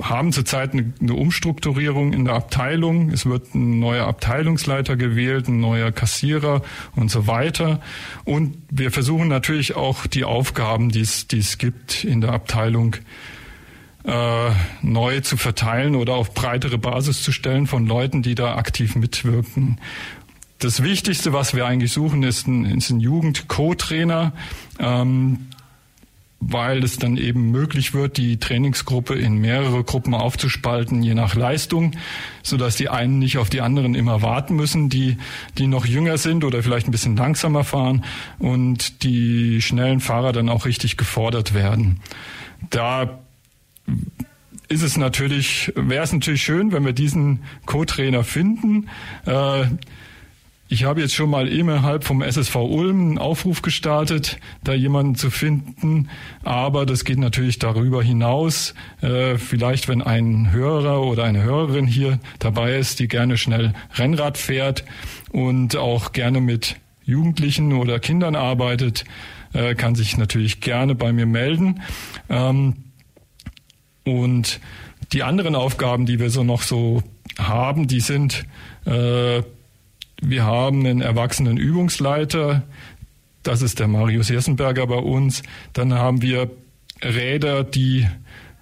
[0.01, 3.11] haben zurzeit eine, eine, Umstrukturierung in der Abteilung.
[3.11, 6.63] Es wird ein neuer Abteilungsleiter gewählt, ein neuer Kassierer
[6.95, 7.81] und so weiter.
[8.23, 12.95] Und wir versuchen natürlich auch die Aufgaben, die es, die es gibt in der Abteilung,
[14.05, 14.51] äh,
[14.81, 19.79] neu zu verteilen oder auf breitere Basis zu stellen von Leuten, die da aktiv mitwirken.
[20.59, 24.31] Das Wichtigste, was wir eigentlich suchen, ist ein, ist ein Jugend-Co-Trainer,
[24.79, 25.47] ähm,
[26.39, 31.93] weil es dann eben möglich wird, die Trainingsgruppe in mehrere Gruppen aufzuspalten, je nach Leistung,
[32.43, 35.17] so dass die einen nicht auf die anderen immer warten müssen, die,
[35.57, 38.05] die noch jünger sind oder vielleicht ein bisschen langsamer fahren
[38.37, 41.99] und die schnellen Fahrer dann auch richtig gefordert werden.
[42.69, 43.19] Da
[44.67, 48.89] ist es natürlich, wäre es natürlich schön, wenn wir diesen Co-Trainer finden.
[49.25, 49.65] Äh,
[50.67, 55.29] ich habe jetzt schon mal innerhalb vom SSV Ulm einen Aufruf gestartet, da jemanden zu
[55.29, 56.09] finden.
[56.43, 58.73] Aber das geht natürlich darüber hinaus.
[59.01, 64.39] Äh, vielleicht, wenn ein Hörer oder eine Hörerin hier dabei ist, die gerne schnell Rennrad
[64.39, 64.85] fährt
[65.29, 69.05] und auch gerne mit Jugendlichen oder Kindern arbeitet,
[69.53, 71.81] äh, kann sich natürlich gerne bei mir melden.
[72.27, 72.73] Ähm,
[74.05, 74.59] und
[75.11, 77.03] die anderen Aufgaben, die wir so noch so
[77.37, 78.45] haben, die sind,
[78.85, 79.41] äh,
[80.21, 82.63] wir haben einen erwachsenen Übungsleiter,
[83.43, 85.43] das ist der Marius Jessenberger bei uns.
[85.73, 86.49] Dann haben wir
[87.03, 88.07] Räder, die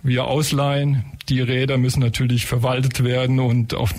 [0.01, 1.05] wir ausleihen.
[1.29, 3.93] Die Räder müssen natürlich verwaltet werden und auf,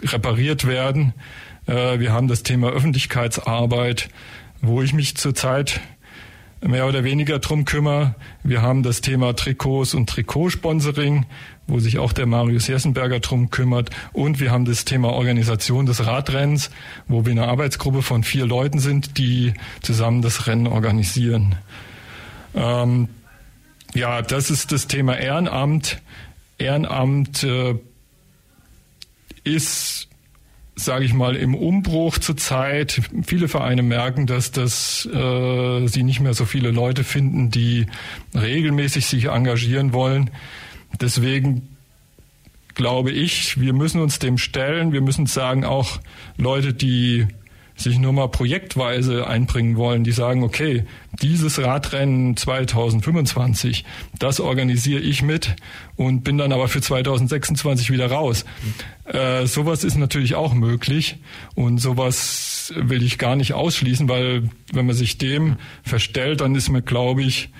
[0.00, 1.12] repariert werden.
[1.66, 4.10] Äh, wir haben das Thema Öffentlichkeitsarbeit,
[4.62, 5.80] wo ich mich zurzeit
[6.66, 8.14] mehr oder weniger drum kümmere.
[8.42, 11.26] Wir haben das Thema Trikots und Trikotsponsoring,
[11.66, 13.90] wo sich auch der Marius Jessenberger drum kümmert.
[14.12, 16.70] Und wir haben das Thema Organisation des Radrennens,
[17.06, 19.52] wo wir eine Arbeitsgruppe von vier Leuten sind, die
[19.82, 21.56] zusammen das Rennen organisieren.
[22.54, 23.08] Ähm,
[23.94, 26.00] ja, das ist das Thema Ehrenamt.
[26.58, 27.74] Ehrenamt äh,
[29.44, 30.08] ist
[30.76, 33.00] sage ich mal, im Umbruch zurzeit.
[33.24, 37.86] Viele Vereine merken, dass das äh, sie nicht mehr so viele Leute finden, die
[38.34, 40.30] regelmäßig sich engagieren wollen.
[41.00, 41.76] Deswegen
[42.74, 44.92] glaube ich, wir müssen uns dem stellen.
[44.92, 46.00] Wir müssen sagen, auch
[46.36, 47.26] Leute, die
[47.76, 50.84] sich nur mal projektweise einbringen wollen, die sagen, okay,
[51.20, 53.84] dieses Radrennen 2025,
[54.18, 55.56] das organisiere ich mit
[55.96, 58.44] und bin dann aber für 2026 wieder raus.
[59.04, 61.16] Äh, sowas ist natürlich auch möglich
[61.54, 66.70] und sowas will ich gar nicht ausschließen, weil wenn man sich dem verstellt, dann ist
[66.70, 67.50] man, glaube ich,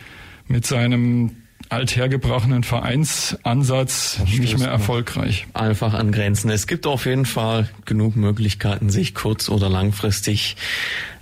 [0.46, 5.46] mit seinem althergebrachten Vereinsansatz nicht mehr erfolgreich.
[5.54, 6.50] Einfach an Grenzen.
[6.50, 10.56] Es gibt auf jeden Fall genug Möglichkeiten, sich kurz- oder langfristig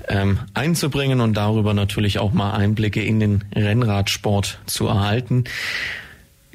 [0.08, 5.44] ähm, einzubringen und darüber natürlich auch mal Einblicke in den Rennradsport zu erhalten.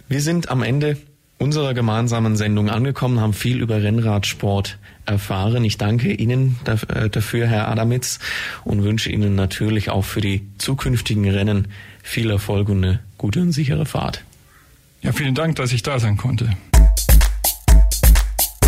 [0.07, 0.97] Wir sind am Ende
[1.37, 5.63] unserer gemeinsamen Sendung angekommen, haben viel über Rennradsport erfahren.
[5.63, 8.19] Ich danke Ihnen äh, dafür, Herr Adamitz,
[8.63, 11.67] und wünsche Ihnen natürlich auch für die zukünftigen Rennen
[12.03, 14.23] viel Erfolg und eine gute und sichere Fahrt.
[15.01, 16.49] Ja, vielen Dank, dass ich da sein konnte.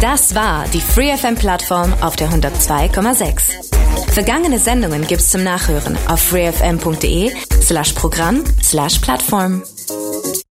[0.01, 4.13] Das war die FreeFM-Plattform auf der 102,6.
[4.13, 7.31] Vergangene Sendungen gibt's zum Nachhören auf freefm.de
[7.61, 9.61] slash Programm slash Plattform.